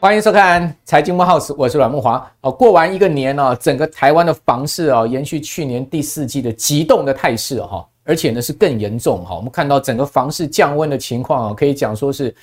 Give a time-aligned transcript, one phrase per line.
[0.00, 2.30] 欢迎收看《财经慕 House》，我是阮木华。
[2.42, 9.34] 哦，过完一个年呢，整个台湾的房市啊，延续去年第四季的急冻的态势哈，而且呢是更严重哈。
[9.34, 12.34] 我们看到整个房市降温的情况啊，可以讲说是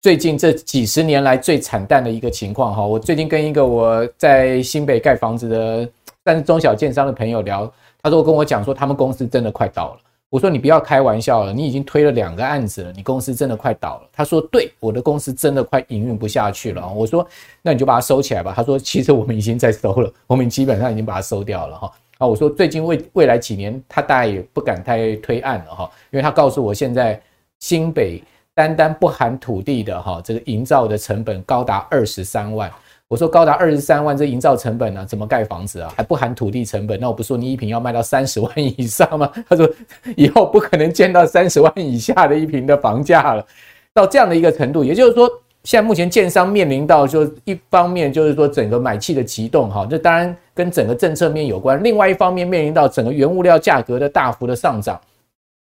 [0.00, 2.86] 最近这几十年来最惨淡的一个情况哈。
[2.86, 5.88] 我最近跟一个我在新北盖房子的，
[6.22, 7.68] 但是中小建商的朋友聊，
[8.06, 10.00] 他说跟我讲说，他们公司真的快倒了。
[10.30, 14.08] 我说你不要开玩笑了，你已经推了两个案子了，你公司真的快倒了。
[14.12, 16.88] 他说对，我的公司真的快营运不下去了。
[16.88, 17.26] 我说
[17.62, 18.52] 那你就把它收起来吧。
[18.54, 21.92] 他说其实我们已经在收了，我们基本上已经把它收掉了哈。
[22.18, 27.20] 啊，我说最近未未来几年他大概也不敢太推案了哈，因为他告诉我现在
[27.58, 28.22] 新北
[28.54, 32.70] 单单不含土地的哈这个营造的成本高达二十三万。
[33.08, 35.04] 我说高达二十三万，这营造成本呢、啊？
[35.04, 35.92] 怎么盖房子啊？
[35.96, 36.98] 还不含土地成本？
[36.98, 39.30] 那我不说你一平要卖到三十万以上吗？
[39.48, 39.68] 他说
[40.16, 43.46] 以后不可能见到三十万以下的一平的房价了。
[43.94, 45.30] 到这样的一个程度，也就是说，
[45.62, 51.80] 现在目前建商面临到，就一方面就是说整个买气的急冻，哈，这当然跟整个政策面有关。
[51.84, 55.00] 另外一方面面临到整个原物料价格的大幅的上涨，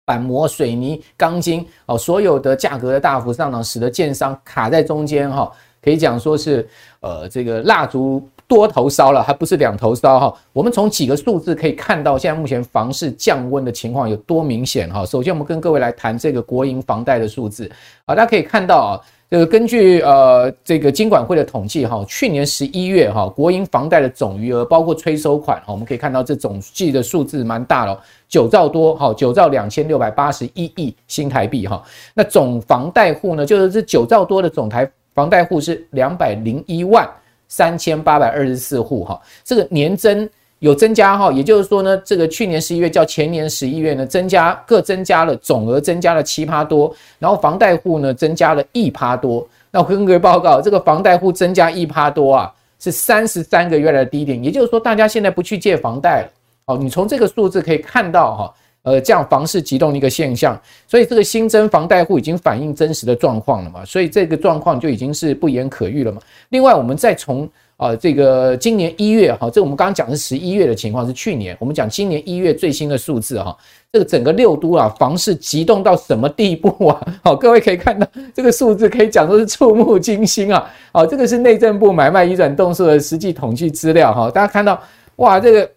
[0.06, 5.52] 板模、水泥、钢筋，哦，所有的价格的大幅上涨，使得建商卡在中间，哈。
[5.84, 6.68] 可以讲说是，
[7.00, 10.34] 呃，这个蜡烛多头烧了，还不是两头烧哈。
[10.54, 15.06] 我们从几个数字可以看到，现在目前房市降温的情况有多明显哈。
[15.06, 17.70] 首先，我们跟各位来谈这个国营房贷的数字
[18.06, 18.92] 啊，大家可以看到啊，
[19.30, 31.84] 这个根据呃这个金管会的统计哈，去年十一月哈，国营房贷的总余额包括催收款哈，我们可以看到这总计的数字蛮大了，九兆多哈，九兆两千六百八十一亿新台币哈。
[32.14, 34.90] 那总房贷户呢，就是这九兆多的总台。
[35.18, 37.10] 房贷户是两百零一万
[37.48, 49.44] 三千八百二十四户哈，这个年增有增加哈，也就是说呢，这个去年十一月较前年十一月呢增加各增加了总额增加了七趴多，然后房贷户呢增加了一趴多。
[49.72, 56.30] 那我跟各位报告，这个房贷户增加一趴多啊，是三十三个月来的低点，也就是说大家现在不去借房贷了
[56.68, 56.78] 哦。
[56.78, 58.54] 你从这个数字可以看到哈。
[58.88, 66.22] 呃，这样房市急动的一个现象，所以这个新增房贷户已经反映真实的状况了嘛，所以这个状况就已经是不言可喻了嘛。
[66.48, 73.54] 另外，我们再从啊这个今年一月哈，这我们刚刚讲的是十一月的情况，是去年我们讲今年一月最新的数字哈，
[73.92, 77.08] 这个整个六都啊房市急动到什么地步啊？
[77.26, 80.66] 好，各位可以看到这个数字可以讲说是触目惊心啊。
[80.94, 84.82] 好，这个是内政部买卖移转动数的实际统计资料哈，大家看到
[85.18, 85.70] 哇这个。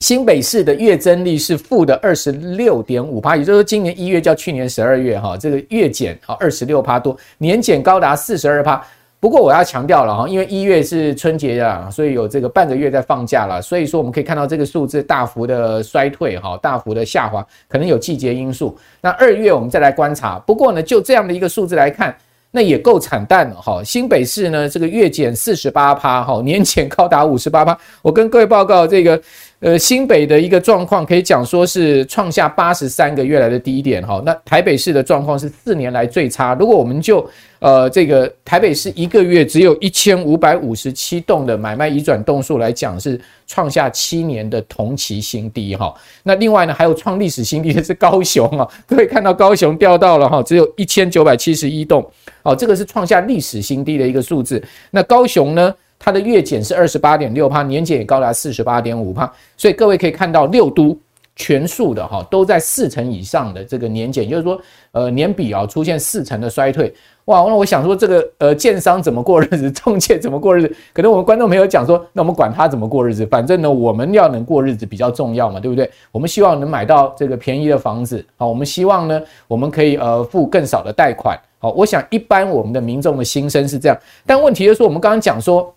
[0.00, 8.82] 新北市的月增率是负的二十六点五趴，也就是说今年一月较去年十二月哈，这个月减啊二十六趴多，年减高达四十二趴。
[9.20, 18.74] 不过我要强调了哈，因为一月是春节啊，所以有这个半个月在放假了，所以说我们可以看到这个数字大幅的衰退哈，大幅的下滑，可能有季节因素。
[19.02, 22.16] 那二月我们再来观察，不过呢，就这样的一个数字来看。
[22.52, 27.78] 那也够惨淡了哈，新北市呢，这个月减四十八趴哈，年减高达五十八趴。
[28.02, 29.22] 我跟各位报告这个，
[29.60, 34.22] 呃，新北的一个状况，可以讲说是创下八十三个月来的低点哈。
[34.24, 36.54] 那台北市的状况是四年来最差。
[36.54, 37.28] 如果我们就
[37.58, 45.94] 呃，这个台北市一个月只有一千五百五十七栋的买卖移转栋数来讲，是创下七年的同期新低哈。
[46.22, 52.02] 那另外呢，还有创历史新低的是高雄啊， 各位看到高雄掉到了哈，只有一千九百七十一栋，
[52.44, 54.62] 哦，这个是创下历史新低的一个数字。
[54.90, 60.98] 那高雄呢，它的月减是二十八点六趴，年减也高达四十八点五趴，所以各位可以看到六都。
[61.36, 64.60] 全数的哈都在四成以上的这个年减，就是说，
[64.92, 66.92] 呃年比啊出现四成的衰退，
[67.26, 67.38] 哇！
[67.46, 70.76] 那我想说这个呃建商怎么过日子， 中介怎么过日子？
[70.92, 75.90] 可能我们观众朋友讲说，那我们管他怎么过日子，反正呢我们要能过日子比较重要嘛，对不对？
[76.12, 83.96] 我们希望能买到这个便宜的房子，好，我们希望呢我们可以呃付更少的贷款，好，我想一般我们的民众的心声是这样，
[84.26, 85.74] 但问题就是说我们刚刚讲说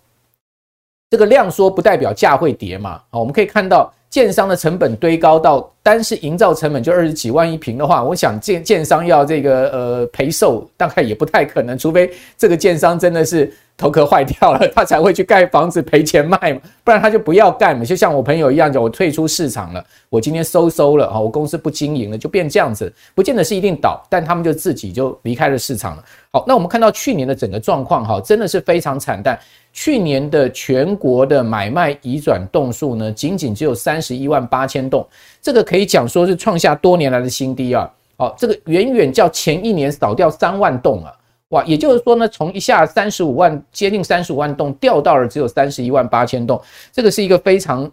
[1.14, 3.94] 这个量缩不代表价会跌嘛，好，我们可以看到。
[4.10, 17.84] 建商的成本堆高到单是营造成本就二十几万一平的话，我想建建商要这个呃赔售大概也不太可能，除非这个建商真的是头壳坏掉了， 他才会去盖房子赔钱卖嘛，不然他就不要盖嘛。
[17.84, 26.04] 就像我朋友一样讲，我退出市场了，我今天收收了啊，我公司不经营了，就变这样子，不见得是一定倒，但他们就自己就离开了市场了。
[26.30, 29.36] 好，那我们看到去年的整个状况哈，真的是非常惨淡。
[29.74, 35.04] 去年的全国的买卖移转栋数呢，仅仅只有三十一万八千栋，
[35.42, 37.90] 这个可以讲说是创下多年来的新低啊！
[38.16, 41.12] 好，这个远远较前一年少掉三万栋啊！
[41.48, 46.60] 哇，也就是说呢，从一下三十五万接近三十五万栋掉到了只有三十一万八千栋，
[46.92, 47.90] 这个是一个非常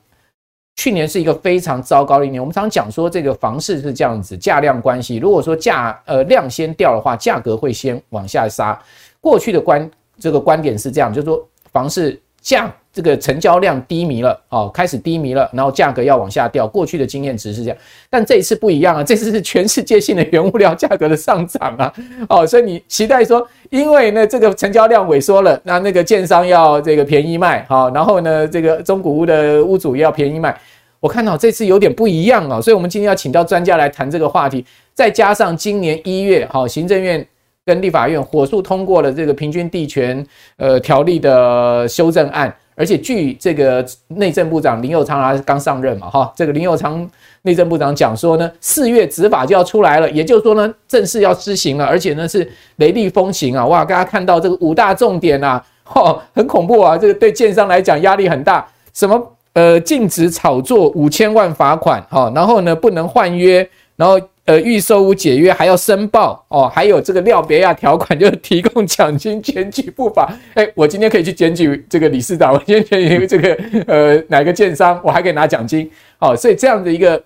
[0.75, 2.39] 去年是一个非常糟糕的一年。
[2.39, 5.17] 我们常常讲说，这个房市是这样子，价量关系。
[5.17, 8.79] 如果说价呃量先掉的话，价格会先往下杀。
[9.19, 9.89] 过去的观
[10.19, 16.67] 这个观点是这样，就是说房市价这个成交量低迷了，哦，开始低迷了，然后价格要往下掉。
[16.67, 17.77] 过去的经验值是这样，
[18.09, 21.93] 但这一次不一样啊，这次是全世界性的原物料价格的上涨啊，
[22.27, 30.59] 哦，所以你期待说，因为呢这个成交量萎缩了，那那个建商要这个便宜卖，好，然后呢这个中古屋的屋主要便宜卖。
[30.99, 37.25] 我看到这次有点不一样啊，所以我们今天要请到专家来谈这个话题，再加上今年一月，好，行政院。
[37.63, 40.25] 跟立法院火速通过了这个平均地权
[40.57, 47.07] 呃条例的修正案，而且据这个内政部长林右昌啊刚上任嘛哈，这个林右昌
[47.43, 59.21] 内政部长讲说呢，四月执法就要出来了，也就是说呢，正式要施行了，而且呢是雷厉风行啊，哇，大家看到这个五大重点啊，哈，很恐怖啊，这个对建商来讲压力很大，什么
[59.53, 64.19] 呃禁止炒作五千万罚款哈，然后呢不能换约，然后。
[64.51, 70.29] 呃，预售屋解约还要申报哦，还有这个料别亚条款，就是提供奖金检举不法。
[70.55, 73.57] 哎，我今天可以去检举这个理事长，我今天检举这个
[73.87, 75.89] 呃哪个建商，我还可以拿奖金。
[76.19, 77.23] 哦，所以这样的一个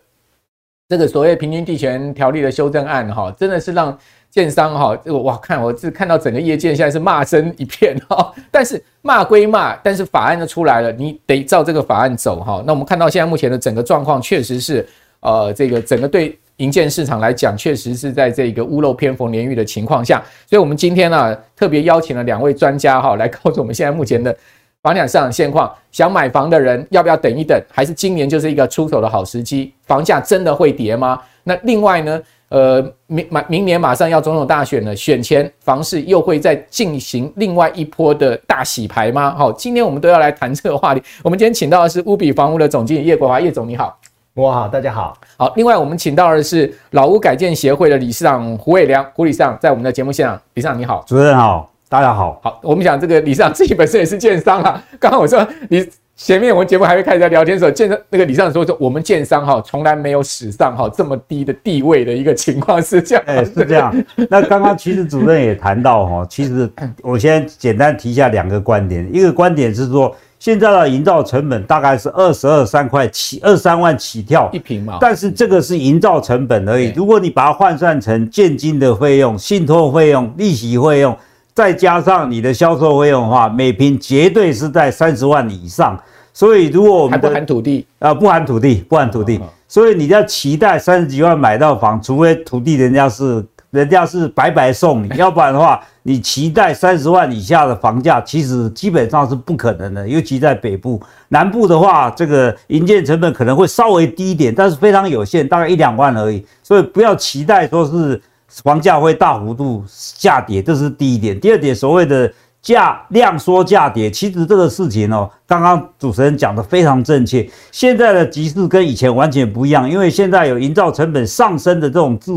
[0.88, 3.98] 这个所谓平均地权条例的修正案，哈，真的是让
[4.30, 8.31] 建商哈，这个哇，看我是看到整个业界现在是骂声一片哈。
[8.51, 12.63] 但是骂归骂，但是法案就出来了，你得照这个法案走哈。
[12.68, 14.88] 那我们看到现在目前的整个状况，确实是
[15.21, 16.38] 呃这个整个对。
[16.57, 24.36] 营建市场来讲，确实是在这个屋漏偏逢连雨的情况下，所以我们今天呢、特别邀请了两位专家哈，来告诉我们现在目前的
[24.81, 25.69] 房地产市场现况。
[25.92, 29.74] 想买房的人要不要等一等，还是今年就是一个出手的好时机？
[29.86, 31.22] 房价真的会跌吗？
[31.44, 39.34] 那另外呢，呃，明马明年马上要总统大选了，选前房市又会再进行另外一波的大洗牌吗？
[39.38, 41.02] 好，今天我们都要来谈这个话题。
[41.24, 43.98] 我们今天请到的是乌比房屋的总经理叶国华叶总，你好。
[44.36, 45.18] 我好，大家好。
[45.38, 50.36] 好，另外我们请到的是老屋改建协会的理事长胡伟良，胡理事长在我们的节目现场。
[50.56, 52.38] 理事长你好，主持人好，大家好。
[52.44, 54.84] 好，我们讲这个理事长自己本身也是建商啊。
[55.00, 55.88] 刚刚我说你
[56.18, 63.24] 前面我们节目还没开始在聊天的时候，建商那个理事长说说我们建商哈从来没有史上哈这么低的地位的一个情况是这样。
[63.28, 63.96] 哎、欸，是这样。
[64.30, 66.70] 那刚刚其实主任也谈到哈，其实
[67.02, 70.14] 我先简单提一下两个观点，一个观点是说。
[70.45, 75.00] 现在的营造成本大概是二十二三块起，二三万起跳一平嘛。
[75.01, 76.94] 但是这个是营造成本而已。
[76.95, 81.18] 如果你把它换算成建金的费用、信托费用、利息费用，
[81.56, 86.00] 再加上你的销售费用的话，每平绝对是在三十万以上。
[86.31, 89.42] 所以如果我们还不含土地啊，不含土地，不含土地。
[89.68, 93.44] 所以你要期待三十几万买到房，除非土地人家是。
[93.72, 100.08] 人家是白白送你， 要不然的话，你期待三十万以下的房价，其实基本上是不可能的。
[100.08, 106.46] 尤其在北部、南部的话，这个营建成本可能会稍微低一点，但是非常有限，大概一两万而已。
[106.64, 108.22] 所以不要期待说是
[108.64, 111.38] 房价会大幅度下跌，这是第一点。
[111.40, 112.32] 第二点，所谓的
[112.62, 117.48] 价量缩价跌，其实这个事情哦，刚刚主持人讲的非常正确。
[117.72, 122.32] 现在的局势跟以前完全不一样，因为现在有营造成本上升的这种自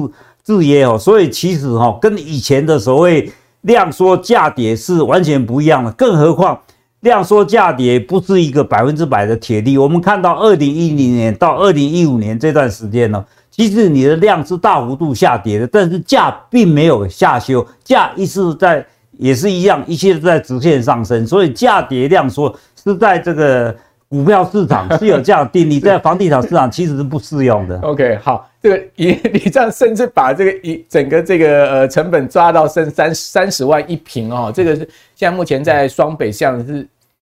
[0.49, 3.31] 制约哦，所以其实哈，跟以前的所谓
[3.61, 5.93] 量缩价跌是完全不一样的。
[5.93, 6.59] 更何况
[7.01, 9.77] 量缩价跌不是一个百分之百的铁律。
[9.77, 18.83] 我们看到二零一零年到二零一五年这段时间呢，其实你的量是大幅度下跌的，但是价并没有下修，价一直在
[19.19, 21.27] 也是一样，一切都在直线上升。
[21.27, 22.51] 所以价跌量缩
[22.83, 23.77] 是在这个。
[24.09, 27.79] 股票市场是有这样定义，在房地产市场其实是不适用的。
[27.81, 34.81] OK，好，这个你 你这样甚至把这个一整个这个呃成本抓到剩三三十万一平哦，这个是
[35.15, 36.89] 现在目前在双北像是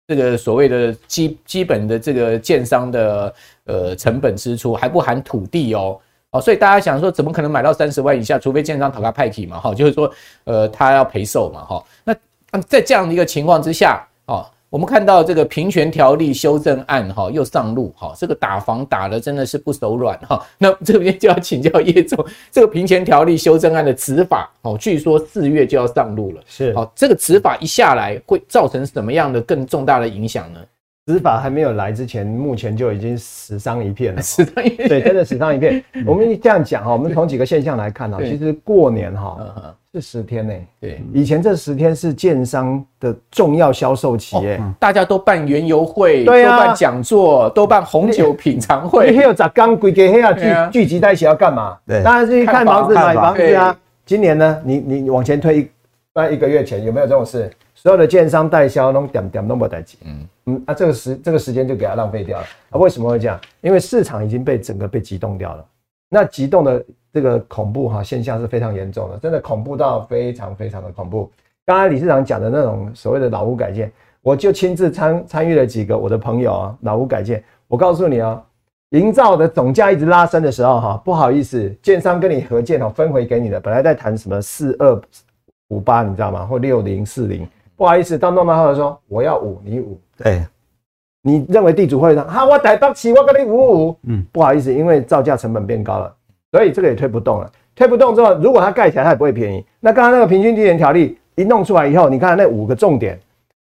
[0.07, 3.33] 这个所谓的基基本的这个建商的
[3.65, 8.37] 呃成本支出还不含土地哦哦，所以大家想说怎么可能买到三十万以下？
[8.37, 10.11] 除非建商讨价派气嘛哈，就是说
[10.43, 11.83] 呃他要赔售嘛哈。
[12.03, 12.15] 那
[12.67, 14.45] 在这样的一个情况之下哦。
[14.77, 20.45] 我们看到这个平权条例修正案哈又上路哈，这个打房打的真的是不手软哈。
[20.59, 26.41] 那这边就要请教叶总，这个平权条例修正案的执法哦，据说四月就要上路了。
[26.45, 30.59] 是，好，这个执法一下来会造成什么样的更重大的影响呢？
[31.07, 34.21] 执法还没有来之前，目前就已经死伤一片了。
[34.21, 35.81] 死伤一片，对，真的死伤一片。
[36.05, 39.73] 我们这样讲哈，我们从几个现象来看哈，其实过年哈。
[39.93, 51.77] 是十天呢、欸，对，以前这十天是建商的重要销售期、欸，哎、哦，大家都办园游会，对啊，都办讲座，都办红酒品尝会，还有杂刚规给黑要聚聚集在一起要干嘛？
[51.87, 53.75] 对，当然是去看房子、买房子啊。
[54.05, 55.67] 今年呢，你你往前推一，
[56.13, 57.49] 那一个月前有没有这种事？
[57.87, 59.95] 所有的建商代销都点点都没代志。
[60.03, 62.45] 嗯嗯，啊，这个时这个时间就给他浪费掉了。
[62.71, 63.39] 啊，为什么会这样？
[63.61, 65.65] 因为市场已经被整个被急冻掉了。
[66.09, 71.31] 那急冻的这个恐怖哈现象是非常严重的，真的恐怖到非常非常的恐怖。
[71.65, 73.89] 刚才理事长讲的那种所谓的老屋改建，
[74.21, 77.41] 我就亲自参参与了几个我的朋友啊，老屋改建。
[77.69, 78.43] 我告诉你啊，
[78.89, 85.01] 营造的总价一直拉升的时候哈，不好意思，建商跟你合建哦，分回给你的，本来在谈什么四二
[85.69, 86.45] 五八，你知道吗？
[86.45, 90.43] 或六零四零，不好意思，当弄到后来说我要五，你五，对，
[91.21, 92.43] 你认为地主会让哈？
[92.43, 93.55] 我台北起我跟你五
[93.87, 96.13] 五，嗯，不好意思，因为造价成本变高了，
[96.51, 97.49] 所以这个也推不动了。
[97.75, 99.63] 推不动之后，如果它盖起来，它也不会便宜。
[99.79, 103.17] 那刚刚那个平均地权条例一弄出来以后，你看那五个重点，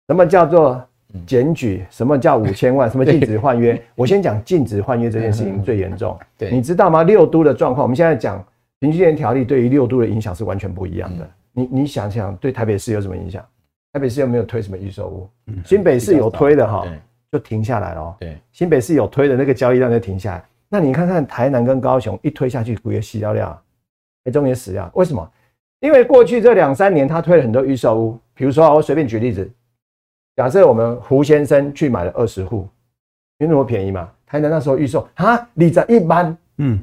[0.07, 0.81] 什么叫做？
[1.27, 2.89] 检举什么叫五千万？
[2.91, 3.79] 什么 禁止换约？
[3.95, 6.19] 我先讲禁止换约这件事情 最严重。
[6.39, 7.03] 对，你知道吗？
[7.03, 8.43] 六都的状况，我们现在讲
[8.81, 11.31] 平均地权条例对于六都的影响是完全不一样的。
[11.53, 13.45] 你你想想，对台北市有什么影响？
[13.93, 15.29] 台北市又没有推什么预售屋？
[15.65, 16.87] 新北市有推的哈，
[17.31, 18.17] 就停下来了。
[18.21, 20.45] 对，新北市有推的那个交易量就停下来。
[20.69, 23.63] 那你看看台南跟高雄一推下去，股也死掉了，
[24.25, 24.91] 台中也死掉。
[24.95, 25.31] 为什么？
[25.81, 29.51] 因为过去这两三年他推了很多预售屋，比如说我随便举例子。
[30.37, 32.67] 假设我们胡先生去买了二十户，
[33.39, 34.11] 因为那么便宜嘛？
[34.25, 36.83] 台南那时候预售啊，你十一般，嗯，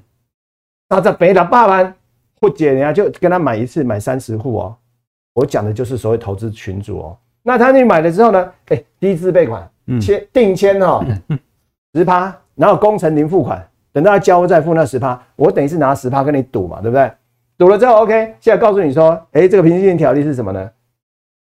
[0.87, 1.95] 那在北的八万，
[2.39, 4.77] 或者人家就跟他买一次买三十户哦。
[5.39, 7.17] 我讲的就是所谓投资群主哦。
[7.41, 8.51] 那他去买了之后呢？
[8.67, 9.67] 哎、欸，低自备款，
[10.01, 11.03] 签定签哦，
[11.95, 17.09] 十趴，然后工程零付款，等到他交再付那十趴，我等于是拿十趴跟你赌嘛，对不对？
[17.57, 20.69] 赌了之后，OK，现在告诉你说，哎、欸，这个平均地权条例是什么呢？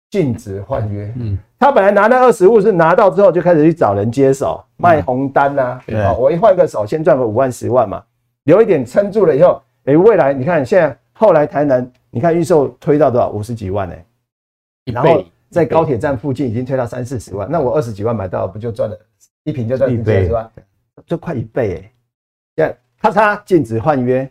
[0.10, 1.12] 禁止换约。
[1.18, 5.82] 嗯，他本来拿那二十户是拿到之后就开始去找人接手卖红单呐、啊。
[5.86, 8.04] 对，我一换个手，先赚个五万十万嘛，
[8.44, 13.30] 留一点撑住了以后，哎、欸，未来你看现在后来台南，你看预售推到多少？
[13.30, 14.94] 五十几万呢、欸？
[14.94, 19.00] 然后在高铁站附近已经推到三四十万，那我二十几万买到，不就赚了
[19.44, 20.52] 一瓶就赚一倍是吧，
[21.06, 21.92] 就快一倍哎、欸！
[22.56, 24.30] 现在咔嚓禁止换约。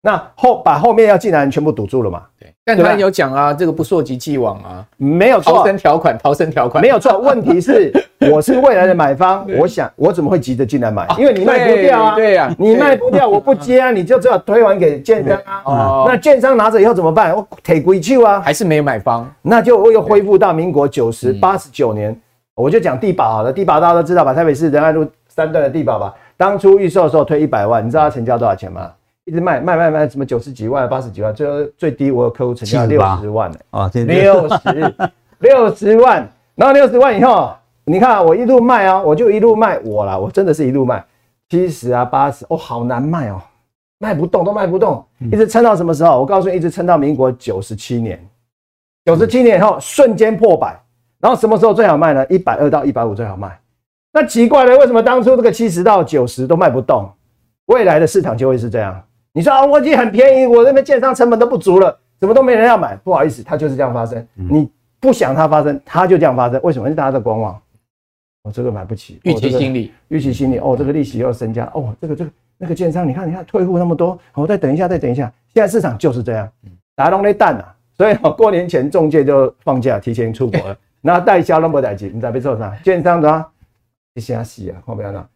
[0.00, 2.28] 那后把后面要进来人全部堵住了嘛？
[2.38, 7.18] 对，但他有讲啊，这个不溯及既往啊，没有错，逃生条款， 逃生条款没有错。
[7.18, 7.92] 问题是，
[8.32, 11.06] 我是未来的买方，我想我怎么会急着进来买？
[11.18, 15.62] 因为你卖不掉啊，对呀，你卖不掉， 我不接啊，你就只好推还给建商啊。
[15.66, 17.36] 哦，那建商拿着以后怎么办？
[17.36, 22.18] 我退回去啊，还是没有买方，那就又恢复到民国九十八十九年，
[22.54, 24.32] 我就讲地宝好了，地宝大家都知道吧？
[24.32, 28.90] 台北市仁爱路三段的地宝吧，当初预售的时候推一百万，你知道它成交多少钱吗？
[29.26, 33.80] 一直卖卖卖卖，什么九十几万、八十几万，最后最低我有客户成交六十万呢、欸。
[33.80, 34.92] 啊，六十
[35.40, 37.54] 六十万，然后六十万以后，
[37.86, 41.02] 你看我一路卖啊，我就一路卖我啦，我真的是一路卖
[41.48, 43.40] 七十啊、八十哦，好难卖哦，
[43.98, 45.02] 卖不动都卖不动，
[45.32, 46.20] 一直撑到什么时候？
[46.20, 48.22] 我告诉你，一直撑到民国九十七年，
[49.06, 50.78] 九十七年以后瞬间破百，
[51.18, 52.26] 然后什么时候最好卖呢？
[52.28, 53.58] 一百二到一百五最好卖。
[54.12, 57.10] 那奇怪了，为什么当初这个七十到九十都卖不动？
[57.66, 59.02] 未来的市场就会是这样。
[59.34, 62.94] 你说啊，我已经很便宜，我那边建商成本都不足了，怎么都没人要买？
[63.02, 64.24] 不好意思，它就是这样发生。
[64.34, 66.60] 你不想它发生，它就这样发生。
[66.62, 66.86] 为什么？
[66.86, 67.60] 因为大家在观望。
[68.44, 70.58] 我、哦、这个买不起，预期心理，预期心理。
[70.58, 71.64] 哦，这个利息要增加。
[71.74, 75.32] 哦，这个这个那个建商，你看你看退户那么多，我、哦、再等一下，再等一下。
[75.52, 76.48] 现在市场就是这样，
[76.94, 77.74] 大家都在等啊。
[77.96, 80.76] 所以、哦、过年前中介就放假，提前出国了。
[81.02, 82.72] 那代销都没代志，你咋被做啥？
[82.84, 83.46] 建商的啊，
[84.14, 85.26] 一下死啊，看不要那。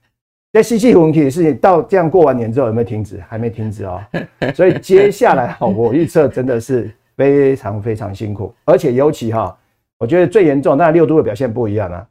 [0.59, 3.23] 在吸气混气的事情，到这样过完年之后有没有停止？
[3.29, 4.03] 还没停止哦。
[4.53, 9.57] 所以接下来哈，我预测真的是非常非常辛苦，而且尤其哈，
[9.99, 12.05] 我觉得最严重，那六都的表现不一样啊。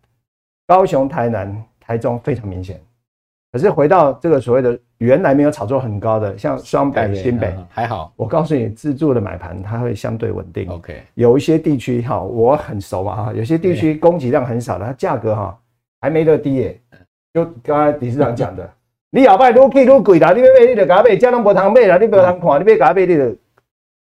[0.66, 2.80] 高雄、台南、台中非常明显。
[3.52, 8.14] 可是回到这个所谓的原来没有炒作很高的，像双北、新北还好。
[8.16, 10.70] 我告诉你，自助的买盘它会相对稳定。
[10.70, 15.60] OK，有一些地区哈，我很熟嘛哈，有些地区供给量很少的，它价格哈
[16.00, 16.82] 还没得低耶。
[17.34, 18.68] 就刚才理事长讲的，
[19.12, 23.36] 你后摆愈去愈贵啦，你要买你就加买，价拢无通买啦，你不要通看，你要加买你就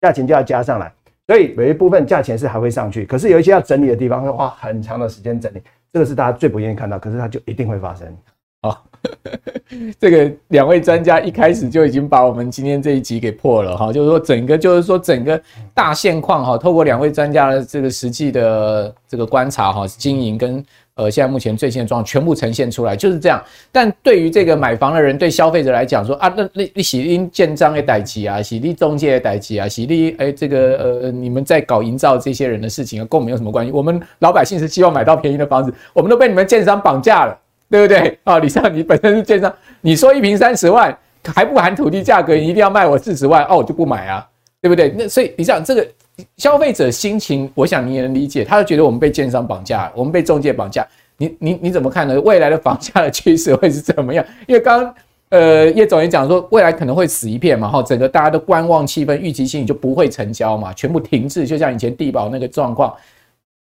[0.00, 0.92] 价钱就要加上来，
[1.26, 5.62] 所以有一部分价钱是还会上去，可是有一些要整理的地方会花很长的时间整理，
[5.92, 8.06] 这个是大家最不愿意看到，可是它就一定会发生。
[8.62, 8.86] 好，
[9.98, 15.40] 这个两位专家一开始就已经把我们今天这一集给破了哈，就是说整个就是说整个
[15.74, 20.64] 大现况哈，透过两位专家的这个实际的这个观察哈，经营跟。
[20.96, 23.42] 呃，现在目前最新的状况全部呈现出来就是这样。
[23.72, 33.72] 但对于这个买房的人，对消费者来讲说啊，那那你洗利建章的代志啊，洗利中介的代志啊，洗利哎这个呃你们在搞营造这些人的事情啊，跟我们有什么关系？
[33.72, 37.36] 我们老百姓是希望买到便宜的房子，我们都被你们建商绑架了，
[37.68, 38.16] 对不对？
[38.22, 44.24] 啊， 李尚，你本身是建商，你说一平三十万还不含土地价格，你一定要卖我四十万，哦，我就不买啊，
[44.62, 44.94] 对不对？
[44.96, 45.84] 那所以你想这个
[46.36, 50.86] 消费者心情，我想你也能理解，他就觉得我们被建商绑架，我们被中介绑架。
[51.16, 52.20] 你你你怎么看呢？
[52.22, 54.24] 未来的房价的趋势会是怎么样？
[54.46, 54.92] 因为刚
[55.28, 62.94] 呃叶总也讲说，未来可能会死一片嘛，哈，整个大家的观望气氛、预期心理就不会成交嘛，全部停滞，就像以前地保那个状况，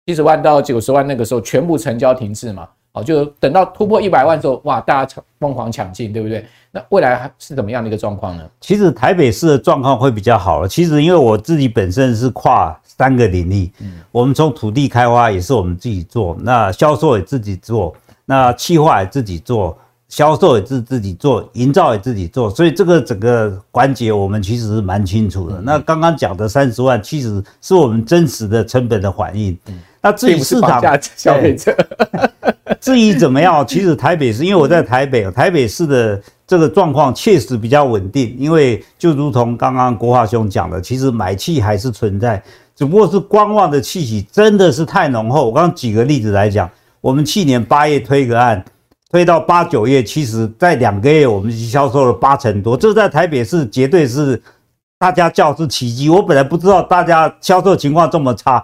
[0.06, 6.44] 七十万到九十万那个时候全部成交停滞嘛，好，就等到突破一百万之后，哇，大家疯狂抢进，对不对？
[6.72, 8.42] 那未来还是怎么样的一个状况呢？
[8.60, 10.68] 其实台北市的状况会比较好了。
[10.68, 19.78] 其实因为我自己本身是跨三个领域，嗯，我们从土地开发也是我们自己做，那销售也自己做，那企划也自己做，
[20.08, 25.56] 销售也是自己做，营造也自己做，所以这个整个环节我们其实是蛮清楚的。
[25.58, 29.56] 嗯、那刚刚讲的三十万，其实是我们真实的成本的反应。
[29.66, 30.82] 嗯，那至于市场
[31.16, 31.76] 消费者，
[32.80, 33.66] 至于怎么样？
[33.66, 36.20] 其实台北市，因为我在台北，台北市的。
[36.48, 42.42] 这个状况确实比较稳定，因为就如同刚刚国华兄讲的，其实买气还是存在，
[42.74, 45.44] 只不过是观望的气息真的是太浓厚。
[45.44, 46.66] 我刚刚举个例子来讲，
[47.02, 48.64] 我们去年八月推个案，
[49.10, 54.40] 推到八九月，其实在两个月我们已经销售了八成多，这在台北市绝对是
[54.98, 56.10] 大家叫是奇迹。
[56.10, 58.62] 我本来不知道大家销售情况这么差，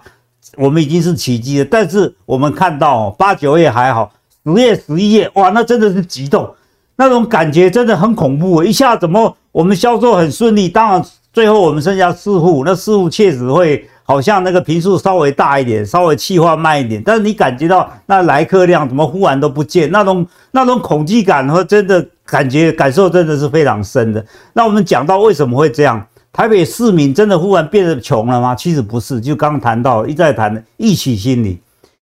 [0.57, 1.65] 我们已经是奇迹了。
[1.65, 4.11] 但是我们看到八九月还好，
[4.45, 6.53] 十月十一月，哇，那真的是激动。
[6.95, 24.23] 那种感觉真的很恐怖，一下怎么我们销售很顺利，当然最后我们剩下四户，那四户确实会好像那个坪数稍微大一点，稍微气化慢一点，但是你感觉到那来客量怎么忽然都不见，那种那种恐惧感和真的感觉感受真的是非常深的。
[24.53, 28.53] 那我们讲到为什么会这样，台北市民真的忽然变得穷了吗？
[28.53, 31.59] 其实不是，就刚刚谈到一再谈的一起心理。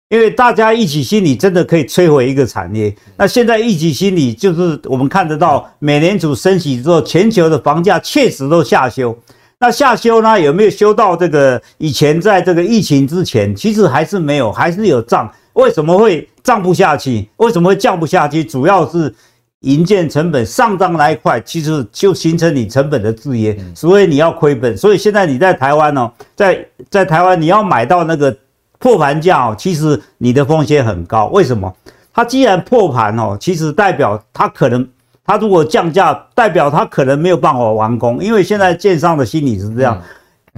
[0.08, 2.94] 因为大家一起心理真的可以摧毁一个产业。
[3.16, 9.18] 那现在一起心理就是我们看得到，美联储升息之后，全球的房价确实都下修。
[9.58, 13.54] 那下修呢，有没有修到这个以前在这个疫情之前？
[13.54, 15.32] 其实还是没有，还是有涨。
[15.54, 17.28] 为什么会涨不下去？
[17.36, 18.44] 为什么会降不下去？
[18.44, 19.14] 主要是
[19.60, 24.76] 营建成本上涨那一块，其实就形成你成本的制约，所以你要亏本。
[24.76, 28.36] 所以现在你在台湾哦，在在台湾你要买到那个。
[28.78, 31.28] 破盘价哦，其实你的风险很高。
[31.28, 31.74] 为什么？
[32.12, 34.86] 它既然破盘哦，其实代表它可能，
[35.26, 38.22] 它如果降价，代表它可能没有办法完工。
[38.22, 40.00] 因为现在建商的心理是这样，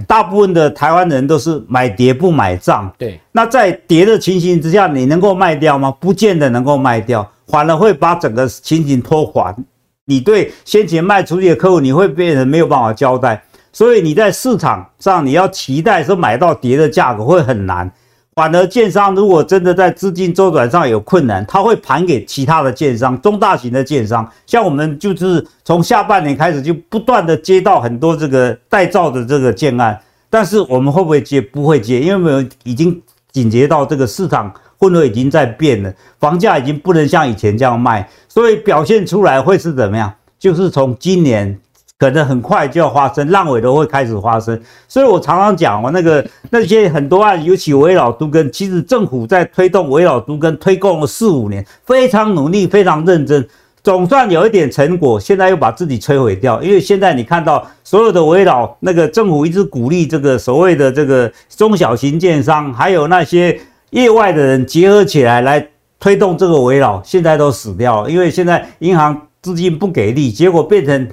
[0.05, 2.89] 大部分的台湾人都是买跌不买涨。
[2.97, 3.19] 对。
[3.31, 5.89] 那在跌的情形之下，你能够卖掉吗？
[5.99, 9.53] 不见得能够卖掉，反而会把整个情形拖垮。
[10.05, 13.43] 你对先前卖出去的客户，你会变成没有办法交代。
[13.71, 17.91] 所以你在市场上，你要期待说买到跌的价格会很难。
[18.39, 24.25] 反而，建商如果真的在资金周转上有困难，他会盘给其他的建商，中大型的建商。
[24.45, 29.99] 像我们就是从下半年开始就不断的接到很多这个待造的这个建案，
[30.29, 31.41] 但是我们会不会接？
[31.41, 33.01] 不会接，因为我们已经
[33.33, 34.49] 警觉到这个市场
[34.79, 40.13] 氛围已经在变了，房价已经不能像以前这样卖，所以表现出来会是怎么样？
[40.39, 41.59] 就是从今年。
[41.99, 44.57] 可能很快就要发生，烂尾都会开始发生，
[44.87, 53.45] 所以我常常讲，我那个 那些很多案，尤其围绕都更，其实政府在推动围绕都更推动了四五年，非常努力，非常认真，
[53.83, 56.63] 总算有一点成果，现在又把自己摧毁掉。
[56.63, 63.59] 因为现在你看到所有的围绕，那个政府一直鼓励这个所谓的这个中小型建商，还有那些
[63.89, 65.67] 业外的人结合起来来
[65.99, 69.21] 推动这个围绕，现在都死掉了，因为现在银行。
[69.41, 71.09] 资金不给力，结果变成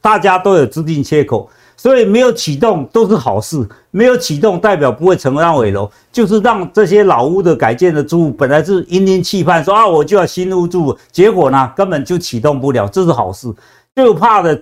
[0.00, 3.68] 大家都有资金缺口，所以没有启动都是好事。
[3.92, 13.52] 没有启动代表不会成为烂尾楼，就是让这些老屋的改建的住户本来是殷殷期盼说啊，我就要新屋住，结果呢根本就启动不了，这是好事。
[13.96, 14.60] 就怕的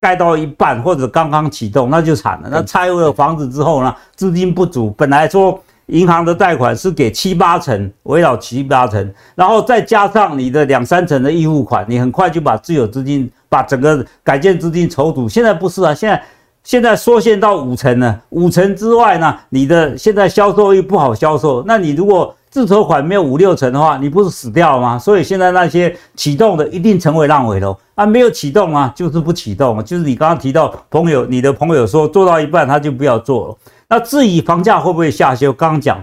[0.00, 2.48] 盖到一半或者刚刚启动，那就惨了。
[2.50, 5.62] 那拆了房子之后呢，资金不足，本来说。
[5.90, 15.28] 银行的贷款是给七八成，围绕七八成，然后再加上你的两三成的预付款，你很快就把自有资金、把整个改建资金筹组。
[15.28, 16.22] 现在不是啊，现在
[16.62, 21.62] 现在缩限到五成了，五成之外呢，你的现在销售又不好销售。
[21.66, 24.98] 那你如果自筹款没有五六成的话，你不是死掉了吗？
[24.98, 33.56] 所以现在那些启动的一定成为烂尾楼啊，没有启动啊，就是不启动，就是你刚刚提到朋友，你的朋友说做到一半他就不要做了。
[33.90, 35.52] 那至于房价会不会下修？
[35.52, 36.00] 刚刚讲，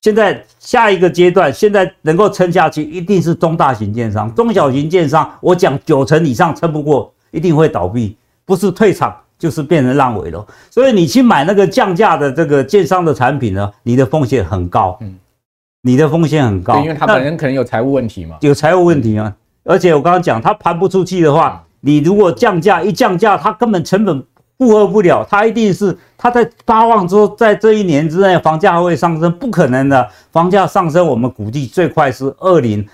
[0.00, 5.30] 现在下一个阶段，现在能够撑下去，一定是中大型建商、中小型建商。
[5.40, 10.44] 我讲九成以上撑不过，一定会倒闭，不是退场就是变成烂尾楼。
[10.68, 14.98] 所以你去买那个降价的这个建商的产品呢，你的风险很高。
[15.00, 15.14] 嗯，
[15.82, 18.36] 你的风险很高，因为他本人可能有财务问题嘛。
[18.40, 24.24] 有财务问题啊，而且我刚刚讲，他盘不出去的话，你如果降价一降价，他根本成本。
[24.58, 30.08] 负荷不了，它一定是它在发放之后，在这一年之内房价还会上升，不可能的。
[30.32, 32.84] 房价上升，我们估计最快是二零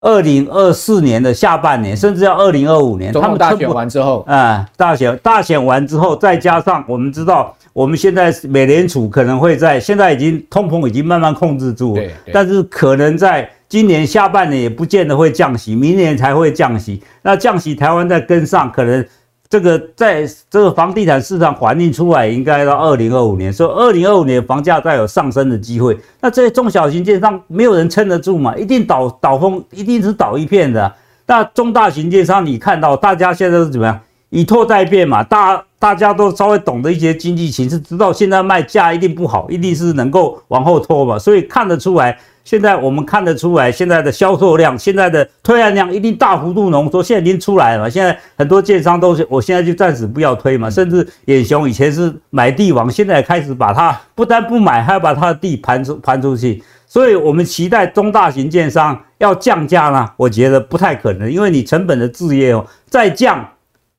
[0.00, 3.12] 二零二四年的下半年，甚至要二零二五年。
[3.12, 12.02] 他们大选完之后，啊、嗯，大选大选完之后，再加上我们知道，我们现在美联储可能会在现在已经通膨已经慢慢控制住了，
[12.32, 13.50] 但是可能在。
[13.68, 17.02] 今年下半年也不见得会降息，明年才会降息。
[17.20, 19.04] 那降息，台湾再跟上，可能
[19.50, 25.98] 这个在这个房地产市场环境出来，应该到二零二五年，所以二零二五年房价再有上升的机会。
[26.20, 28.54] 那这些中小型建商没有人撑得住嘛？
[28.56, 30.92] 一定倒倒风，一定是倒一片的。
[31.26, 33.98] 那中大型建商，你看到大家现在是怎么样？
[34.30, 42.18] 以拖待变嘛，大大家都稍微懂得一些经济形势，知道现在卖价一定不好，一定是能够往后拖嘛，所以看得出来。
[42.48, 47.90] 现在我们看得出来，现在的销售量、现在的推案量一定大幅度浓缩，现在已经出来了嘛。
[47.90, 50.70] 现在很多建商都是，我现在就暂时不要推嘛。
[50.70, 56.62] 甚至远雄以前是买地王，现在也开始把它不但不买，还要把它的地盘出盘出去。
[56.86, 63.46] 所以，我们期待中大型建商要降价呢，我觉得不太可能，因为你成本的置业哦，再降，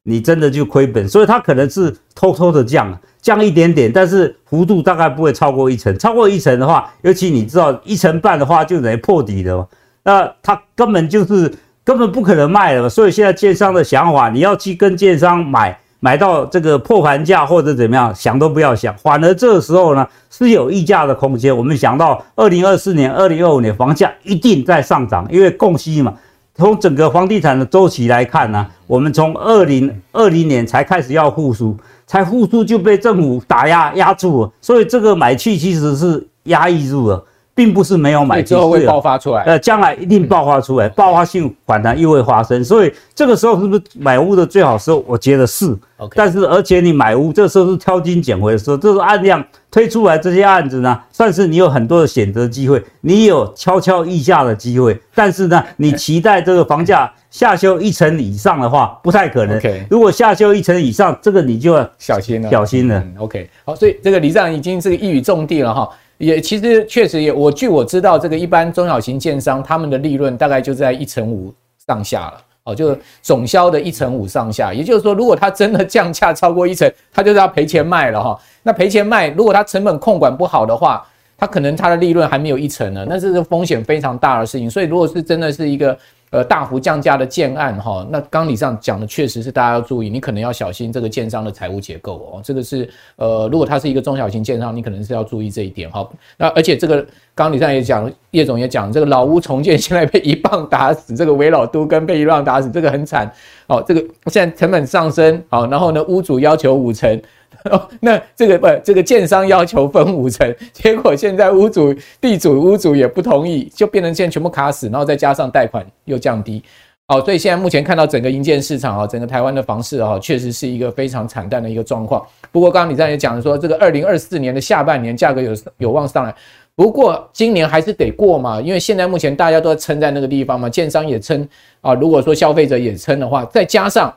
[0.02, 1.08] 你真的就亏本。
[1.08, 3.00] 所以，它可能是偷偷的降。
[3.22, 5.98] 降一点点，但是幅度大概不会超过一成。
[5.98, 9.68] 超过一成的话，尤其你知道一成半的话，就等于破底了。
[10.04, 11.54] 那它根本就是
[11.84, 12.90] 根本不可能卖了。
[12.90, 18.96] 所以现在建商的想法，你要去跟建商买，买到这个破盘价或者怎么样，想都不要想。
[18.98, 21.56] 反而这个时候呢，是有溢价的空间。
[21.56, 26.14] 我们想到二零二四年、二零二五年房价一定在上涨，因为供需嘛。
[26.56, 31.78] 从整个房地产的周期来看呢，我们从二零二零年才开始要复苏。
[32.10, 37.24] 才复苏就被政府打压压住了，所以这个买气其实是压抑住了，
[37.60, 39.44] 并不是没有买气，之后会爆发出来。
[39.44, 45.04] 呃，将来一定爆发出来，爆发性反弹又会发生，所以这个时候是不是买屋的最好时候？
[45.06, 45.66] 我觉得是。
[45.98, 46.14] Okay.
[46.16, 54.98] 但是而且你买屋这时候是挑金捡回的时候，这是按量推出来这些案子呢，算是你有很多的选择机会，你有悄悄议价的机会。
[55.14, 57.12] 但是呢，你期待这个房价。
[57.30, 59.62] 下修一成以上的话，不太可能。
[59.88, 62.50] 如果下修一成以上，这个你就要小心了。
[62.50, 62.98] 小心了。
[62.98, 65.88] 嗯、OK，好，所以这个理事长已经是一语中的了哈。
[66.20, 71.52] 也其实确实也，我据我知道，这个一般中小型建商他们的利润大概就在一成五
[71.88, 72.42] 上下了。
[72.66, 74.72] 哦，就总销的一成五上下。
[74.72, 78.40] 也就是说，如果他真的降价超过一成，他就是要赔钱卖了哈。
[78.62, 81.04] 那赔钱卖，如果他成本控管不好的话，
[81.36, 83.04] 他可能他的利润还没有一成呢。
[83.10, 84.70] 那这是风险非常大的事情。
[84.70, 85.98] 所以，如果是真的是一个。
[86.32, 92.42] 呃，大幅降价的建案哈，那纲理上讲的确实是大家要注意，你可能要小心这个建商的财务结构哦。
[92.44, 96.08] 这个是呃，如果它是一个中小型建商，你可能是要注意这一点哈。
[96.38, 103.32] 那而且这个纲理上也讲，叶总也讲，这个老屋重建现在被一棒打死，这个危老都跟被一棒打死，这个很惨
[103.68, 103.84] 哦。
[103.88, 107.20] 这个现在成本上升好，然后呢，屋主要求五成。
[107.70, 116.64] 哦，那这个不，这个建商要求分五成，结果现在屋主、地主、屋主也不同意，就变成现在全部卡死，然后再加上贷款又降低，
[117.08, 122.26] 好，所以现在目前看到整个营建市场啊，整个台湾的房市啊，确实是一个非常惨淡的一个状况。
[122.50, 126.34] 不过刚刚你在也讲说，这个二零二四年的下半年价格有有望上来，
[126.76, 131.46] 不过今年还是得过嘛，因为现在目前大家都在撑在那个地方嘛，建商也撑
[131.82, 134.16] 啊，如果说消费者也撑的话，再加上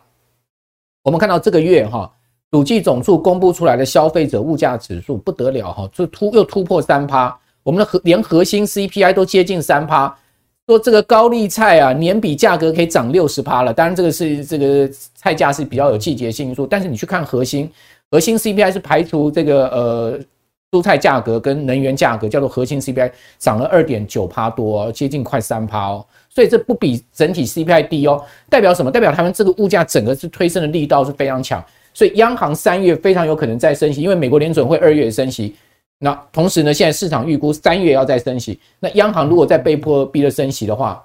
[1.02, 2.08] 我们看到这个月哈。
[2.52, 10.14] 统计总处公布出来的消费者物价指数不得了哈，就突又突破三趴，我们的核连核心 CPI 都接近三趴，
[10.66, 13.72] 说这个高丽菜啊年比价格可以涨六十趴了。
[13.72, 17.70] 当然这个是这个菜价是比较有季节性因素，但是你去看核心
[18.10, 20.20] 核心 CPI 是排除这个呃
[20.72, 28.90] 蔬菜价格跟能源价格，叫做核心 CPI 涨了二点九趴多，接近快三趴哦，所以这不比整体 CPI 低哦，代表什么？
[28.90, 31.64] 代表他们这个物价整个是推升的力道是非常强。
[31.94, 35.54] 所以央行三月非常有可能再升息，因为美国联准会二月升息。
[35.98, 38.58] 那同时呢，现在市场预估三月要再升息。
[38.80, 41.04] 那央行如果再被迫逼着升息的话，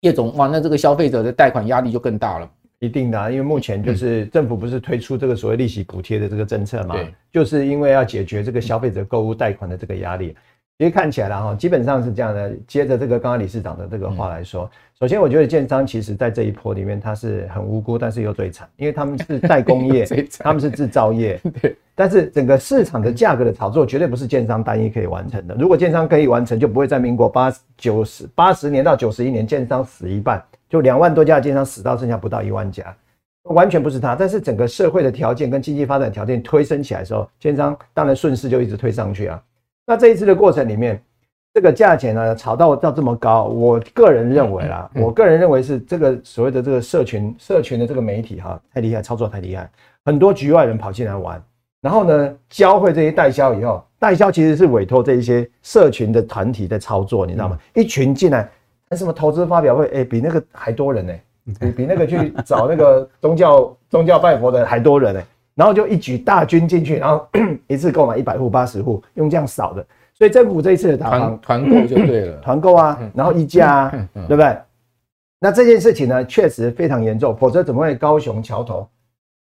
[0.00, 2.50] 叶总哇，那这个消费者的贷款压力就更大了。
[2.80, 6.96] 一定的啊，因为目前就是政府不是推出这个所谓利息补贴的这个政策嘛，
[7.32, 10.36] 就是因为要解决这个消费者购物贷款的这个压力。
[10.82, 12.52] 其实看起来了哈，基本上是这样的。
[12.66, 14.68] 接着这个刚刚理事长的这个话来说，
[14.98, 20.04] 首先我觉得建商其实在这一波里面他是很无辜，但是又最惨，因为他们是代工业，
[20.40, 21.40] 他们是制造业。
[21.62, 21.76] 对。
[21.94, 25.54] 但是整个市场的价格的炒作绝对不是建商单一可以完成的。
[25.54, 32.92] 如果建商可以完成，就不会在民国八九十八十年到九十一年建商死一半，就两万多家建商死到剩下不到一万家，
[33.44, 34.16] 完全不是他。
[34.16, 39.40] 但是整个社会的条件跟经济发展条件推升起来的时候，建商当然顺势就一直推上去啊。
[39.86, 41.02] 那这一次的过程里面，
[41.54, 49.68] 这个价钱呢炒到到这么高，我个人认为啦，我个人认为是这个所谓的这个社群社群的这个媒体哈太厉害，操作太厉害，
[50.04, 51.42] 很多局外人跑进来玩，
[51.80, 57.58] 然后呢，教会这些代销以后，代销其实是委托这一些社群的团体在操作，你知道吗？
[57.74, 58.48] 嗯、一群进来，
[58.88, 61.22] 那什么投资发表会，哎、欸，比那个还多人呢、欸，
[61.60, 67.28] 比比那个去找那个宗教 宗教拜佛的还多人呢、欸，然后就一举大军进去，然后
[67.68, 69.86] 一次购买一百户、八十户，用这样扫的。
[70.14, 74.56] 所以政府这一次的打房团购就对了，团购啊，然后溢价啊，对不对？
[75.40, 78.88] 那这件事情呢，确实非常严重，否则怎么会高雄桥头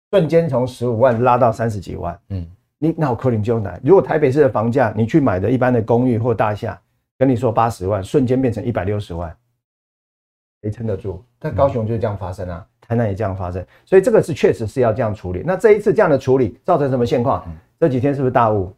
[0.10, 2.20] 瞬间从十五万拉到三十几万？
[2.30, 2.48] 嗯，
[2.80, 3.80] 你那我扣零就难。
[3.84, 6.80] 如果台北市的房价，你去买的一般的公寓或大厦，
[7.20, 9.36] 跟你说八十万，瞬间变成一百六十万，
[10.64, 11.24] 谁撑得住？
[11.38, 15.44] 但高雄就是这样发生啊，台南也这样发生，所以这个是确实是要这样处理。
[15.46, 17.44] 那这一次这样的处理造成什么现况？
[17.80, 18.74] 这几天是不是大雾？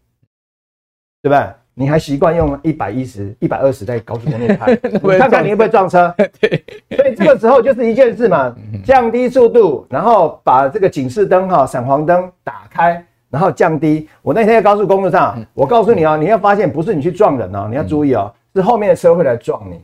[1.22, 1.48] 对不对？
[1.78, 4.72] 你还习惯用一百一十、一百二十在高速公路开，
[5.04, 6.14] 你看看你会不会撞车？
[6.40, 6.64] 对，
[6.96, 14.08] 所以这个时候就是一件事嘛，降低速度，然后把这个警示灯哈、闪黄灯打开，然后降低。
[14.22, 19.82] 我那天在高速公路上，我告诉你哦，你要发现不是你去撞人哦，你要注意哦，是后面的车会来撞你。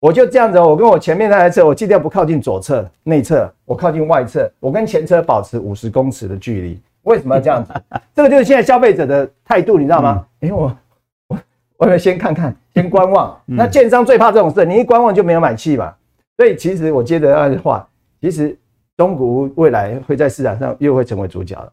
[0.00, 6.80] 我就这样子，我跟我前面那台车，我尽量不靠近左侧内侧，我靠近外侧，我跟前车保持五十公尺的距离。
[7.02, 7.72] 为什么要这样子？
[8.14, 10.26] 这个就是现在消费者的态度，你知道吗？
[10.40, 10.76] 因为我。
[11.76, 13.34] 我要先看看，先观望。
[13.46, 15.94] 那建商最怕这种事，你一观望就没有买气嘛。
[16.36, 17.88] 所以其实我接着那句话，
[18.20, 18.54] 其实
[18.98, 21.72] 中国未来会在市场上又会成为主角了。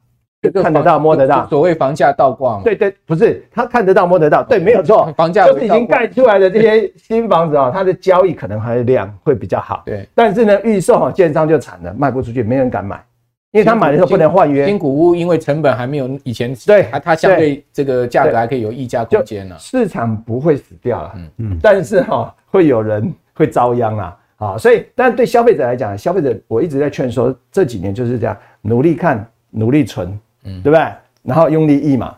[0.62, 2.64] 看得到摸得到，所谓房价倒挂嘛。
[2.64, 5.12] 对对，不是他看得到摸得到，对，没有错。
[5.18, 9.84] 房价就是已经盖出来的这些 新房子啊，它的交易可能还量会比较好。
[9.86, 13.04] 对，但是呢，预售哈，建商就惨了，卖不出去，没人敢买。
[13.52, 17.66] 因为他买的时候不能换约，新古屋因为成本还没有以前对，它它相对。
[17.72, 19.56] 这个价格还可以有溢价空间呢。
[19.58, 21.32] 市场不会死掉了，嗯。
[21.38, 30.86] 嗯，但是哈会有人会遭殃啊，啊，所以但对消费者来讲，消费者我一直在劝说，这几年就是这样，努力看，努力存，嗯，对不对？
[31.24, 32.16] 然后用力议嘛，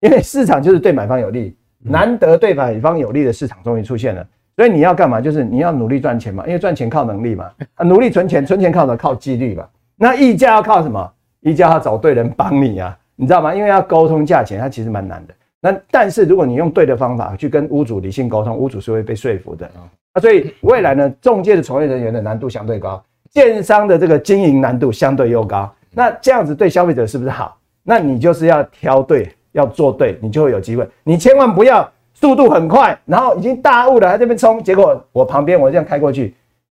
[0.00, 5.20] 因为市场就是对买方有利，难得对买方有利的市场终于出现了，所以你要干嘛？
[5.20, 8.96] 就是你要努力赚钱嘛，因为赚钱靠能力嘛，啊，努力存钱，存钱靠什么？
[8.96, 9.66] 靠纪律嘛。
[9.96, 11.12] 那议价要靠什么？
[11.40, 13.54] 议价要找对人帮你啊，你知道吗？
[13.54, 15.34] 因为要沟通价钱，它其实蛮难的。
[15.60, 19.70] 那但是如果你用对的方法去跟屋主理性沟通，屋主是会被说服的。
[20.14, 25.70] 那所以未来呢，中介的从业人员的难度相对高，建商的这个经营难度相对又高。
[25.92, 27.56] 那这样子对消费者是不是好？
[27.82, 30.88] 那你就是要挑对，要做对，你就会有机会。
[31.04, 36.34] 你千万不要速度很快，然后已经大雾了还在这边冲，结果我旁边我这样开过去，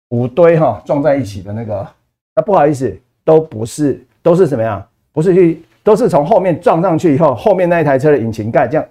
[0.10, 1.88] 五堆哈撞在一起的那个，
[2.36, 2.98] 那不好意思。
[3.24, 4.84] 都不是，都是什么呀？
[5.14, 8.86] 不是去，都是从后面撞上去以后，后面那一台车的引擎盖这样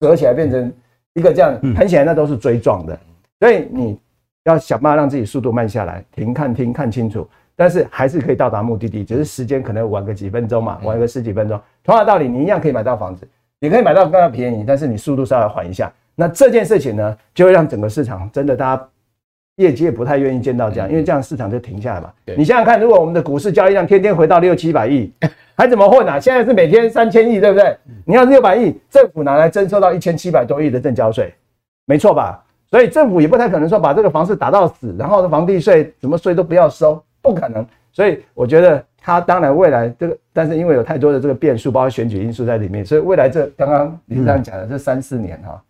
[0.00, 0.72] 折起来变成
[1.12, 2.98] 一个这样，很显然那都是追撞的。
[3.38, 4.00] 所以你
[4.44, 11.60] 要想办法让自己速度慢下来，停看听看清楚，但是还是可以到达目的地，只是时间可能晚个几分钟嘛，晚个十几分钟。
[11.82, 13.26] 同样的道理，你一样可以买到房子，
[13.60, 15.92] 也可以买到更加便宜，但是你速度稍微缓一下。
[16.14, 18.88] 那这件事情呢，就会让整个市场真的大家。
[19.56, 22.12] 业界也不太愿意见到这样，因为这样市场就停下来嘛。
[22.36, 25.08] 你想想看，如果我们的股市交易量天天回到六七百亿，
[25.56, 26.18] 还怎么混啊？
[26.18, 27.78] 现在是每天三千亿，对不对？
[28.04, 31.32] 你要是六百亿，政府拿来征收到一千七百多亿的证交税，
[31.86, 32.42] 没错吧？
[32.68, 37.66] 所以政府也不太可能说把这个房市打到死，然后房地税什么税都不要收，不可能。
[37.90, 45.62] 所以我觉得他当然未来这个，但是因为有太多的这个变数，包括选举因素在里面，所以未来这刚刚你这样讲的这三四年哈，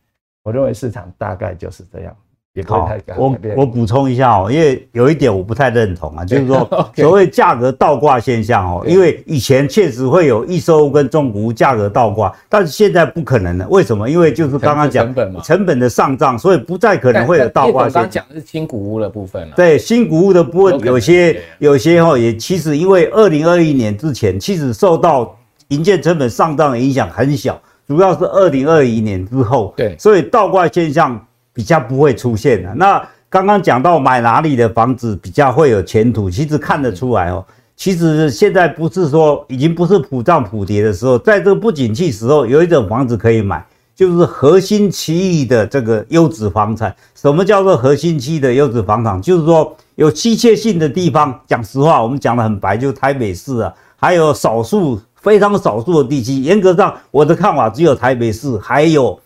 [0.43, 2.17] 我认为市场大概就是这样。
[2.55, 13.67] 也好，我我补充一下哦，因为有一点我不太认同啊，就是说 所谓价格倒挂现象哦，因为以前确实会有预售屋跟中古屋价格倒挂，但是现在不可能了。
[13.69, 14.09] 为什么？
[14.09, 18.03] 因为就是刚刚讲成本嘛，成本的上涨，所以不再可能会有倒挂现象。
[18.05, 19.55] 刚讲的是新古屋的部分了。
[19.57, 25.37] 对，新古屋的部分有些有些哈，也其实因为二零二一年之前，其实受到
[25.71, 31.21] 营建成本上涨的影响很小，主要是二零二一年之后，对，所以倒挂现象。
[31.55, 32.75] 比较不会出现的。
[32.75, 37.43] 那刚刚讲到买哪里的房子比较会有前途，其实看得出来哦。
[37.77, 43.65] 其实现在不是说已经不是普涨普跌的时候，在这个不景气时候，有一种房子可以买，
[43.97, 46.95] 就是核心区域的这个优质房产。
[47.17, 49.21] 什么叫做核心区的优质房产？
[49.21, 51.41] 就是说有稀缺性的地方。
[51.49, 56.35] 讲实话，我们讲得很白，就是台北市啊，还有少数非常少数的地区。
[56.35, 59.19] 严格上，我的看法只有台北市，还有。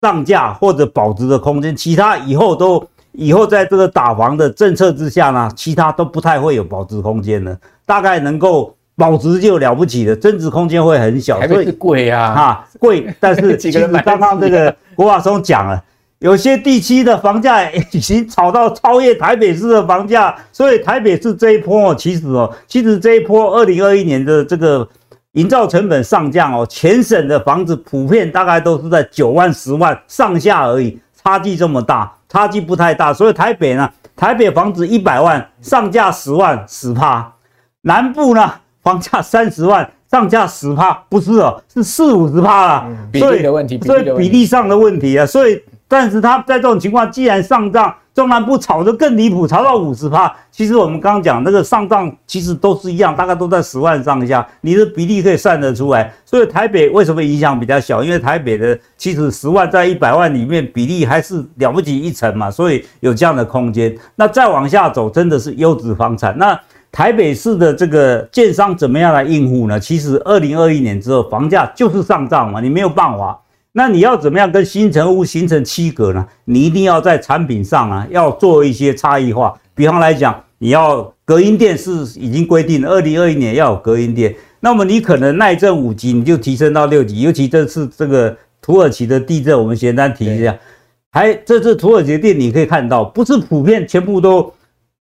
[0.00, 2.82] 涨价或者保值的空间，其他以后都
[3.12, 7.56] 以后在这个打房的政策之下呢，其他都不太会有保值空间了。
[7.84, 11.40] 大概能够保值就了不起了，增值空间会很小。
[11.48, 13.06] 所以贵啊，哈贵。
[13.18, 15.82] 但是其实刚刚这个国华松讲了，
[16.20, 24.88] 有些地区的房价已经炒到超越台北市的房价，所以台北市这一波其实哦，其实这一波二零二一年的这个
[25.34, 33.12] 营造成本上降哦，全省的房子普遍大概都是在九万、十万上下而已，差距这么大，差距不太大。
[33.12, 37.32] 所以台北呢，台北房子一百万上架十万十趴，
[37.82, 42.88] 南部呢房价三十万上架十趴，不是哦，是四五十趴啦。
[43.12, 47.92] 比例的问题，所以比例上的问题啊，所以但是他在这种情况，既然上涨。
[48.12, 50.30] 中南部炒得更离谱，炒到五十趴。
[50.50, 54.46] 其实我们刚刚讲那个上涨，其实都是一样，大概都在十万上下。
[54.62, 56.12] 你的比例可以算得出来。
[56.26, 58.02] 所以台北为什么影响比较小？
[58.02, 63.96] 因为台北的其实十万在一百万里面比例还是了不起一层嘛，所以有这样的空间。
[64.16, 66.36] 那再往下走，真的是优质房产。
[66.36, 69.78] 那台北市的这个建商怎么样来应付呢？
[69.78, 73.40] 其实二零二一年之后，房价就是上涨嘛，你没有办法。
[73.72, 76.26] 那你要怎么样跟新成屋形成区隔呢？
[76.44, 79.54] 你一定要在产品上啊，要做一些差异化。
[79.74, 84.34] 比方来讲，你要隔音垫是已经规定，二零二一年要有隔音垫。
[84.60, 87.20] 那么你可能耐震五级，你就提升到六级。
[87.20, 90.58] 尤其这次这个土耳其的地震，我们简单提一下。
[91.12, 94.52] 还这次土耳其的电，你可以看到，不是普遍全部都。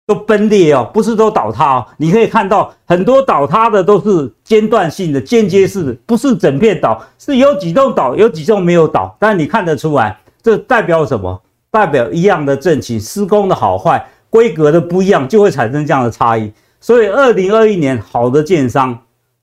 [0.05, 1.85] 都崩裂哦，不是都倒塌哦。
[1.97, 9.15] 你可以看到很多倒塌的都是间断性的、间接式的，不是整片倒，是有几栋倒，有几栋没有倒。
[9.19, 11.41] 但你看得出来，这代表什么？
[11.71, 16.51] 代表一样的震情，施工的好坏、规格的不一样，就会产生这样的差异。
[16.79, 18.95] 所以，二零二一年好的建商，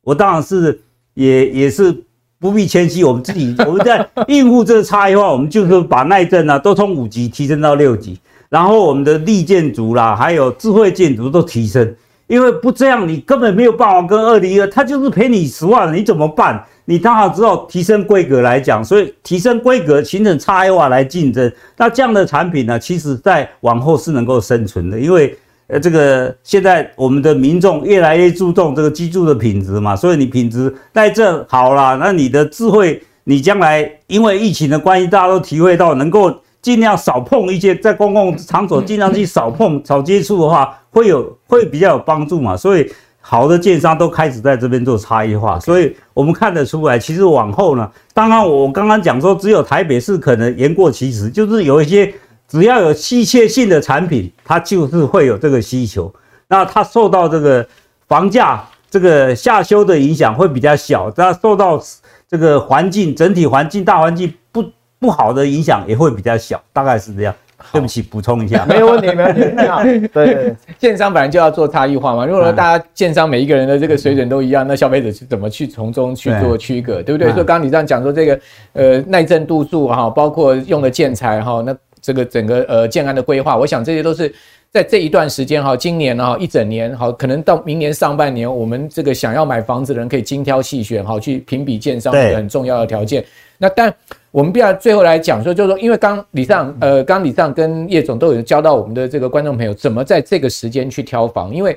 [0.02, 0.80] 我当然是
[1.14, 2.04] 也也是
[2.38, 8.20] 不必谦虚，我们自己我们在应付这个差异化，我们就是把耐震啊都从五级提升到六级。
[8.50, 11.94] 然后我们的力建筑啦，还有智慧建筑都提升，
[12.26, 16.60] 因为不这样你根本没有办法跟二零二，他就是赔你十万，你怎么办？
[16.84, 21.50] 你当然知道提升规格来讲，所以提升规格形成差异化来竞争。
[21.76, 36.34] 那这样的产品呢，其实在往后是能够生存的，因为呃这个现在我们的民众越来越注重这个居住的品质嘛，所以你品质在这好了，那你的智慧，你将来因为疫情的关系，大家都体会到能够。
[36.62, 42.54] 尽量少碰一些，在公共场所尽量去少碰、少接触的话，会有会比较有帮助嘛。
[42.54, 52.12] 所以好的建商都开始在这边做差异化，所以我们看得出来，其实往后呢，当然我刚刚讲说，只有台北市可能言过其实，就是有一些
[52.46, 56.12] 只要有稀缺性的产品，它就是会有这个需求，
[56.48, 57.66] 那它受到这个
[58.06, 61.82] 房价这个下修的影响会比较小，它受到
[62.28, 64.62] 这个环境整体环境大环境不。
[65.00, 67.34] 不好的影响也会比较小，大概是这样。
[67.72, 69.66] 对不起，补充一下， 没有问题，没问题。
[69.68, 72.24] 好， 对，对，对，建商本来就要做差异化嘛。
[72.24, 77.30] 如果说大家建商每一个人的这个水准都一样，那消费者是怎么去从中去做区隔，对不对？
[77.32, 78.40] 所以刚刚你这样讲说这个
[78.72, 84.34] 呃耐震度数哈，包括用的建材哈，那这个整个呃建安的规划，我想这些都是
[84.72, 93.24] 在这一段时间哈，今年哈一整年哈，可能到明年上半年，我们这个想要买房子的人可以精挑细选哈，去评比建商一个很重要的条件。
[93.58, 93.92] 那但
[94.30, 101.52] 我们必要最后来讲说，就是说，因为刚理事长，呃，刚理事长跟叶总都有教到我们的这个观众朋友，怎么在这个时间去挑房。
[101.52, 101.76] 因为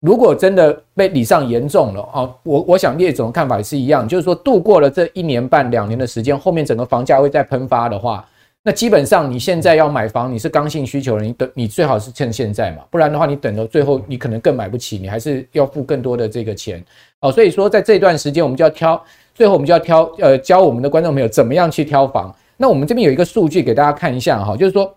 [0.00, 8.26] 如果真的被理事长严重了啊，我我想叶总的看法也是一样，就是说度过了这一年半两年的时间，后面整个房价会再喷发的话，
[8.64, 16.82] 那基本上你现在要买房，你是刚性需求人，你等你最好是趁现在嘛，不然的话你等到最后你可能更买不起，你还是要付更多的这个钱
[17.20, 17.30] 哦。
[17.30, 19.00] 所以说在这段时间我们就要挑。
[19.36, 22.32] 最后，我们就要挑呃教我们的观众朋友怎么样去挑房。
[22.56, 24.94] 那我们这边有一个数据给大家看一下哈，就是说，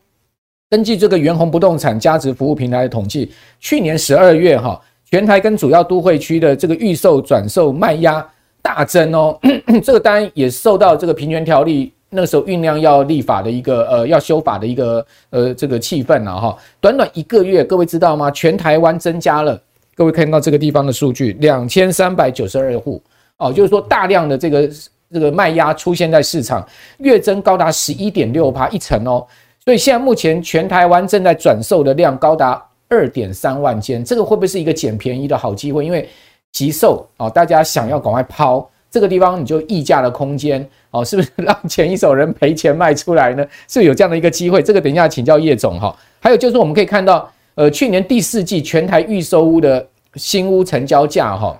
[0.70, 8.24] 根据这个元宏不动产价值服务平台的统计，去年十二月哈，全台跟主要都会区的这个预售转售卖压
[8.62, 9.40] 大增哦。
[9.84, 16.58] 这个当然也受到这个平权条例那个时候酝酿要立法的一个呃要修法的一个呃这个气氛了哈。
[16.80, 18.32] 短短一个月，各位知道吗？
[18.32, 19.60] 全台湾增加了，
[19.96, 23.02] 各位看到这个地方的数据，两千三百九十二户。
[23.38, 24.70] 哦，就是说大量的这个
[25.14, 26.68] 这个卖压出现在市场，
[26.98, 29.26] 月增高达十一点六趴一成哦，
[29.64, 35.86] 所以现在目前全台湾正在转售的量高达二点三万间，这个会不会是一个捡便宜的好机会？
[35.86, 36.10] 因为
[36.52, 40.68] 急售哦，大家想要赶快抛这个地方，你就溢价的空间
[41.00, 43.44] 哦，是不是让前一手人赔钱卖出来呢？
[43.68, 44.62] 是不是有这样的一个机会？
[44.62, 45.96] 这个等一下请教叶总哈。
[46.20, 51.60] 还有就是我们可以看到，呃，去年第四季全台预售屋的新屋成交价哈。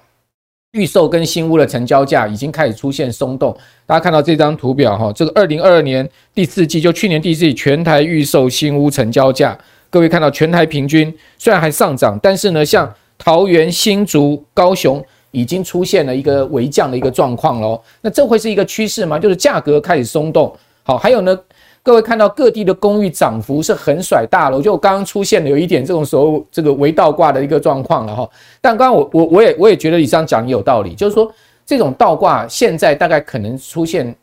[0.74, 9.58] 预售跟新屋的成交价已经开始出现松动，大家看到这张图表哈，这个二零二二年第四季，就去年第四季全台预售新屋成交价，
[9.90, 17.82] 各位看到全台平均虽然还上涨，但是呢，像桃园、新竹、高雄已经出现了一个微降的一个状况喽。
[18.02, 19.18] 那这会是一个趋势吗？
[19.20, 20.56] 就是价格开始松动。
[20.84, 21.40] 好，还有呢。
[21.84, 28.30] 各位看到各地的公寓涨幅是横甩大楼，就刚刚出现了有一点这种所谓这个微倒挂的一个状况了哈。
[28.60, 31.32] 但刚刚我我我也我也觉得李商讲也有道理，就是说
[31.66, 34.14] 这种倒挂现在大概可能出现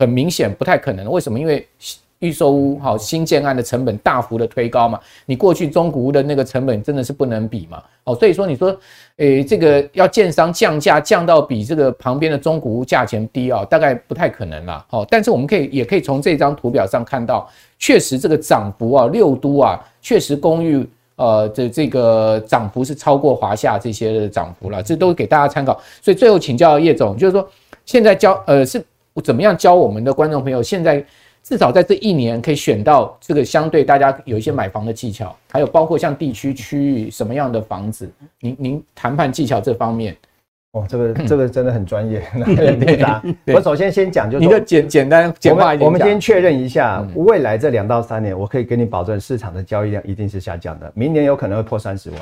[0.00, 1.40] 很明显不太可能，为什么？
[1.40, 1.66] 因为
[2.20, 8.76] 预售屋好新建案的成本大幅的推高嘛，你过去中古屋的那个成本真的是不能比嘛，哦，所以说你说，
[9.18, 17.48] 诶，这个要建商降价降到比这个旁边的中古屋价钱低啊，大概不太可能啦，哦，但是我们可以也可以从这张图表上看到，
[17.78, 25.80] 确实这个涨幅啊，六都啊，确实公寓呃的这个涨幅是超过华夏这些的涨幅了，这都给大家参考。
[26.02, 27.48] 所以最后请教叶总，就是说
[27.86, 28.84] 现在教呃是
[29.22, 31.04] 怎么样教我们的观众朋友现在。
[31.42, 38.10] 至少在这一年可以选到这个相对大家有一些买房的技巧，还有包括像地区区域什么样的房子，
[38.40, 40.14] 您您谈判技巧这方面，
[40.72, 42.44] 哦，这个 这个真的很专业，很
[42.80, 43.22] 复杂。
[43.46, 45.86] 我首先先讲，就是你的简简单简化一点。
[45.86, 52.20] 我们先确认一下，未来这两到三年，我可以给你保证，市场的交易量一定是下降的，明年有可能会破三十万。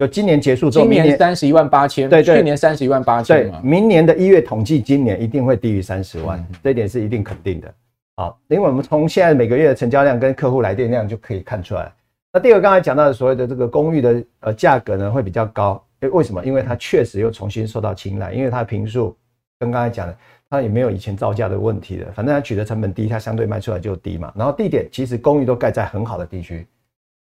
[0.00, 7.72] 就今年结束之后，今年三十一万八千，对对，去年三十一万八千，对，明年的一月统计，今年一定会低于三十万，这一点是一定肯定的。
[8.18, 11.92] 好，因为我们从现在每个月的成交量跟客户来电量就可以看出来。
[12.32, 16.44] 那第二个刚才讲到的所谓的这个公寓的呃价格呢会比较高，诶，为什么？
[16.44, 19.16] 因为它确实又重新受到青睐，因为它的坪数
[19.60, 20.18] 跟刚才讲的，
[20.50, 24.32] 它也没有以前造价的问题了，反正它取得成本低，它相对卖出来就低嘛。
[24.34, 26.66] 然后地点其实公寓都盖在很好的地区，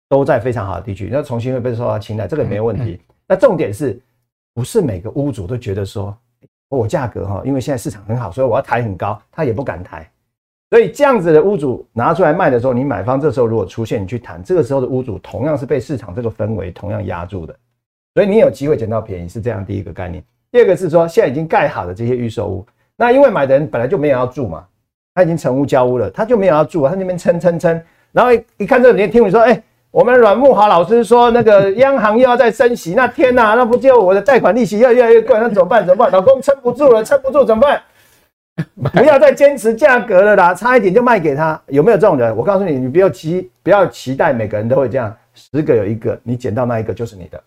[0.09, 2.99] 都在非常好的地区，那重新会被受到青睐，这个没有问题。
[3.29, 3.97] 那重点是
[4.53, 6.13] 不是每个屋主都觉得说，
[6.67, 10.05] 我价格哈，因为现在市场很好，所以我要抬很高，他也不敢抬。
[10.71, 17.53] 所以这样子的屋主拿出来卖的时候，你买方这时候如果出现，你去谈，这个时候的屋主同样是被市场这个氛围同样压住的，
[18.15, 20.23] 所以你有机会捡到便宜，是这样第一个概念。
[20.49, 22.65] 第二个是说，现在已经盖好的这些预售屋，
[22.95, 24.65] 那因为买的人本来就没有要住嘛，
[25.13, 27.81] 他已经成屋交屋了，他就没有要住，他那边撑撑撑，
[28.13, 29.61] 然后一看这里面听你说，哎，
[29.91, 35.85] 我们阮慕华老师说那个央行又要再升息，那天呐，那不就我的贷款利息要越来越贵，那怎么办？
[35.85, 36.09] 怎么办？
[36.13, 37.81] 老公撑不住了，撑不住怎么办？
[38.93, 41.59] 不要再坚持价格了啦，差一点就卖给他。
[41.67, 42.35] 有没有这种人？
[42.35, 47.41] 我告诉你，你不要期不要期待每个人都会这样，十个有一个，你捡到那一个就是你的，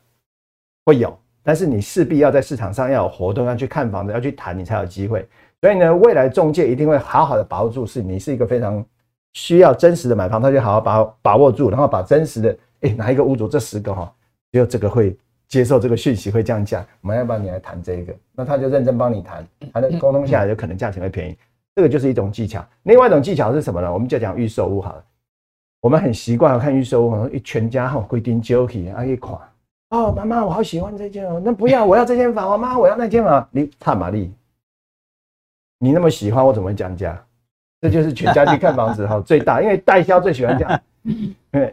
[0.87, 1.17] 会有。
[1.43, 5.29] 但是你势必要在市场上要有活动，要去看房子，要去谈，你才有机会。
[5.61, 8.85] 所以呢，未来中介一定会好好的把握住，是你是一个非常
[9.35, 14.11] 需要真实的买房，他就好好把把握住，然后把真实的，诶，哪一个屋主这十个哈，
[14.53, 15.15] 只有这个会。
[15.55, 18.13] 接受这个讯息会降价，我们要不要你来谈这个？
[18.33, 21.39] 那他就认真帮你谈，谈的沟通下来就可能价钱会便宜。
[21.77, 22.67] 这个就是一种技巧。
[22.83, 23.93] 另外一种技巧是什么呢？
[23.93, 25.05] 我们就讲预售屋好了。
[25.81, 29.41] 我们很习惯看预售屋，可能一全家哈规定就起啊一款。
[29.91, 32.51] 哦，妈妈，我好喜欢这间哦，那不要，我要这间房。
[32.51, 33.49] 妈妈，我要那间房。
[33.53, 34.35] 你差玛丽，
[35.79, 37.25] 你那么喜欢，我怎么会降价？
[37.81, 40.81] 这就是全家去看房子哈最大，因为代销最喜欢这样。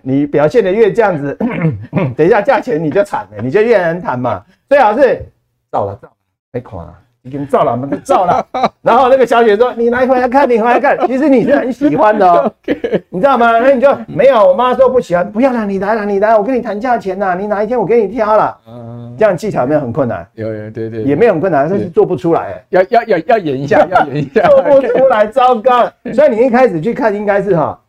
[0.01, 1.37] 你表现得越这样子，
[2.15, 4.43] 等一下价钱你就惨了，你就越难谈嘛。
[4.69, 5.25] 最好是
[5.71, 6.13] 照了照了，
[6.51, 8.45] 没款啊，已经照了，我们就照了。
[8.81, 12.51] 然后那个小姐说：“你来回来看，你回来看。”其实你是很喜欢的哦，
[13.09, 13.57] 你知道吗？
[13.59, 14.47] 那你就没有。
[14.47, 17.35] 我妈说不喜欢，不要了，你来了，你来，我跟你谈价钱呐。
[17.39, 18.57] 你哪一天我给你挑了。
[18.67, 20.27] 嗯，这样技巧有没有很困难？
[20.33, 22.61] 有有对对，也没有很困难，但是做不出来。
[22.69, 25.89] 要要要要演一下，要演一下， 做不出来，糟糕。
[26.13, 27.79] 所以你一开始去看，应该是哈。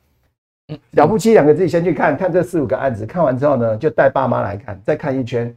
[0.94, 5.54] 小夫妻两个自己先去看看这四五个案子，看完之后呢，就带爸妈来看，再看一圈，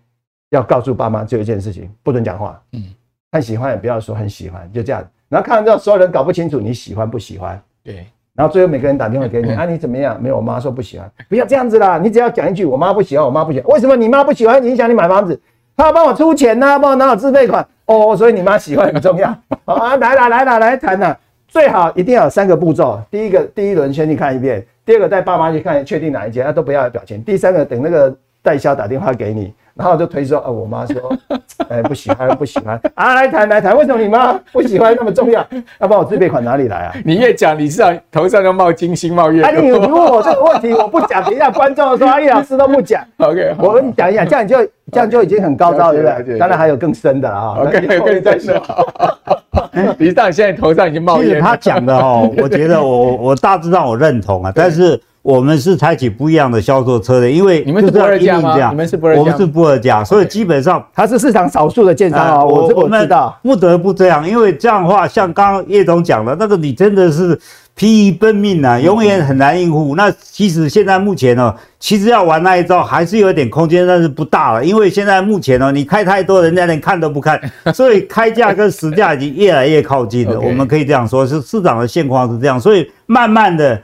[0.50, 2.62] 要告诉爸妈只有一件事情，不准讲话。
[2.74, 2.84] 嗯，
[3.32, 5.06] 很喜欢也不要说很喜欢，就这样。
[5.30, 7.62] 然后看完之后，所有人搞不清楚你喜欢不喜欢。
[7.84, 8.06] 对。
[8.34, 10.22] 然后最后每个人打电话给你， 啊，你怎么样？
[10.22, 11.10] 没有，我妈说不喜欢。
[11.30, 13.74] 不要这样子啦，你只要讲一句，我妈不喜欢，我妈不喜欢。
[13.74, 15.40] 为什么你妈不喜欢影响你买房子？
[15.78, 17.66] 她要帮我出钱呐，帮我拿好自备款。
[17.86, 19.34] 哦，所以你妈喜欢很重要。
[19.64, 21.16] 好啊，来啦来啦来谈呐，
[21.48, 23.02] 最好一定要有三个步骤。
[23.10, 24.66] 第一个，第一轮先去看一遍。
[24.86, 27.22] 第二个带爸妈去看，确定哪一间，他都不要表情。
[27.24, 31.18] 第三个等那个代销打电话给你，然后就推说，呃，我妈说，
[31.70, 35.44] 哎，不喜欢，不喜欢啊，来谈来谈，为什么你妈不喜欢那么重要？
[35.80, 36.94] 要帮我自备款哪里来啊？
[37.04, 39.42] 你越讲，你知道头上要冒金星冒月。
[39.42, 43.04] 啊，你问我这个问题，我不讲，等一下观众说，阿叶老师都不讲。
[43.18, 44.58] OK，我跟你讲一下，这样你就
[44.92, 46.38] 这样就已经很高招，对不对？
[46.38, 47.56] 当然还有更深的啊。
[47.60, 48.54] OK，可以再说。
[50.00, 51.42] 李尚现在头上已经冒烟。
[51.42, 58.70] 他讲的哦， 我觉得我我大致上我认同啊，但是我们是采取不一样的销售策略，因为你们是不二价吗？
[58.70, 62.46] 你们是不二价，我们是不二价，所以基本上他是市场少数的建商哦。
[62.46, 67.40] 我我知道，不得不这样，因为这样的话，像刚刚叶总讲的那个，你真的是。
[67.76, 69.96] 疲于奔命啊，永远很难应付。
[69.96, 74.64] 那其实现在目前呢，其实要玩那一招还是有点空间，但是不大了。
[74.64, 77.40] 因为现在目前呢，你开太多，人家连看都不看，
[77.76, 80.40] 所以开价跟实价已经越来越靠近了。
[80.40, 83.82] 我们可以这样说，是市场的现况是这样，所以慢慢的，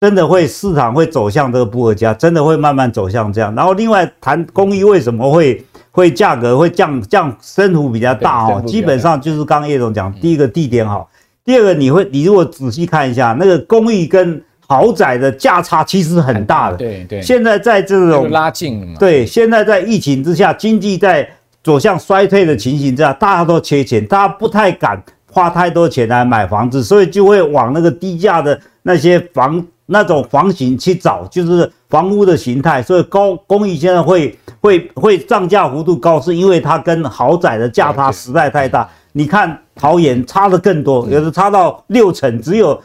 [0.00, 3.52] 真的会市场会走向这个不二价，真的会慢慢走向这样。
[3.54, 5.64] 然后另外谈工艺为什么会？
[5.90, 8.62] 会价格会降降升幅比较大哦。
[8.64, 11.08] 基本上就是刚刚叶总讲，第一个地点好，
[11.48, 16.76] 第二个你会你如果仔细看一下那个公寓跟豪宅的价差其实很大的。
[16.76, 17.22] 对对。
[17.22, 18.96] 现在在这种拉近了嘛。
[18.98, 21.26] 对，现在在疫情之下，经济在
[21.64, 29.66] 走向衰退的情形之下，大家都缺钱，大家不太敢花太多钱来买房子，所以就会往那个低价的那些房。
[29.90, 38.86] 那种房型去找，就是房屋的形态，所以高公寓现在会会会涨价幅度高，是因为它跟豪宅的价差实在太大。
[39.18, 42.80] 你看桃园差的更多，有的差到六成，只有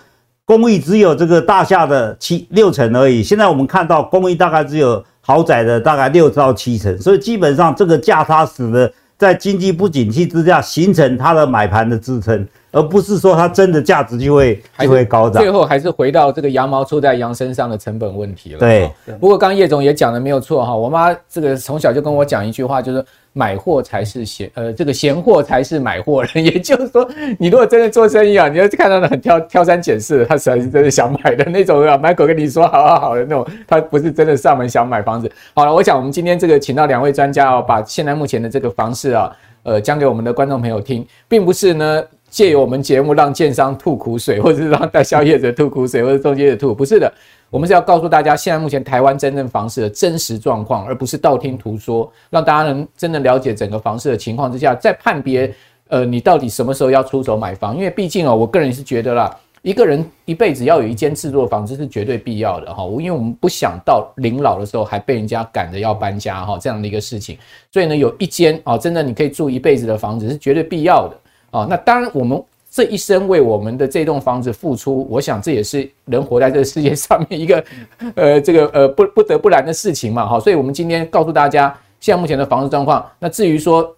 [0.45, 3.21] 公寓只有这个大厦的七六成而已。
[3.21, 12.47] 现在我们看到公寓大概只有豪宅的大概六到七成，所以基本上这个价差使得在经济不景气之下，形成它的买盘的支撑。
[12.71, 18.57] 而不是说它真的价值就会就会高涨，最后还是回到这个羊毛出在羊身上的成本问题了。
[18.57, 27.07] 对，不过刚刚叶总也讲的没有错哈，我妈这个从小就跟我讲一句话，就是买货才是闲呃这个闲货才是买货人， 也就是说，
[27.37, 35.29] 你如果真的做生意啊，你要看到的很挑挑三拣四，他实在是真的想买的那种啊，买口跟你说好好好的那种，他不是真的上门想买房子。
[35.53, 42.03] 好了，我想我们今天这个请到两位专家哦，把现在目前的这个房市啊，呃讲给我们的观众朋友听，并不是呢。
[42.33, 47.13] 借由我们节目让建商吐苦水， 或者是让代销业者吐苦水，或者中介者吐，不是的，
[47.51, 55.53] 我们是要告诉大家，现在目前台湾真正房市的真实状况，而不是道听途说，让大家能真的了解整个房市的情况之下，再判别，
[55.89, 57.75] 呃，你到底什么时候要出手买房？
[57.77, 67.37] 因为毕竟哦，我个人是觉得啦，一个人一辈子要有一间自住房子是绝对必要的哈，因为我们不想到临老的时候还被人家赶着要搬家哈，这样的一个事情，
[67.71, 71.19] 所以呢，有一间哦，真的你可以住一辈子的房子是绝对必要的。
[71.53, 77.63] 哦，那当然，我们这一生为我们的这栋房子付出，我想这也是人活在这个世界上面一个，
[78.15, 80.39] 呃，这个呃不不得不然的事情嘛，哈。
[80.39, 83.05] 所以，我们今天告诉大家，现在目前的房子状况。
[83.19, 83.95] 那至于说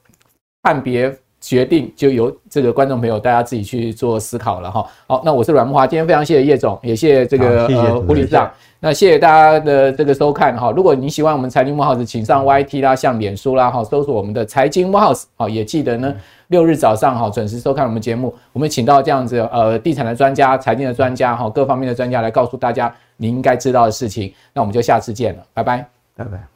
[0.61, 4.85] 判别决定，就由这个观众朋友大家自己去做思考了，哈。
[5.07, 8.51] 好，那我是阮木华，今天非常谢谢叶总，也谢谢这个呃胡理事长。
[8.81, 16.13] 那谢谢大家的这个收看哈，如果你喜欢我们财经木 House，请上 YT 啦，像脸书啦哈，搜索我们的财经木 House，好，也记得呢
[16.47, 26.54] 六日早上哈准时收看我们节目，我们请到这样子呃地产的专家、财经的专家哈，各方面的专家来告诉大家你应该知道的事情，那我们就下次见了，拜拜，拜拜。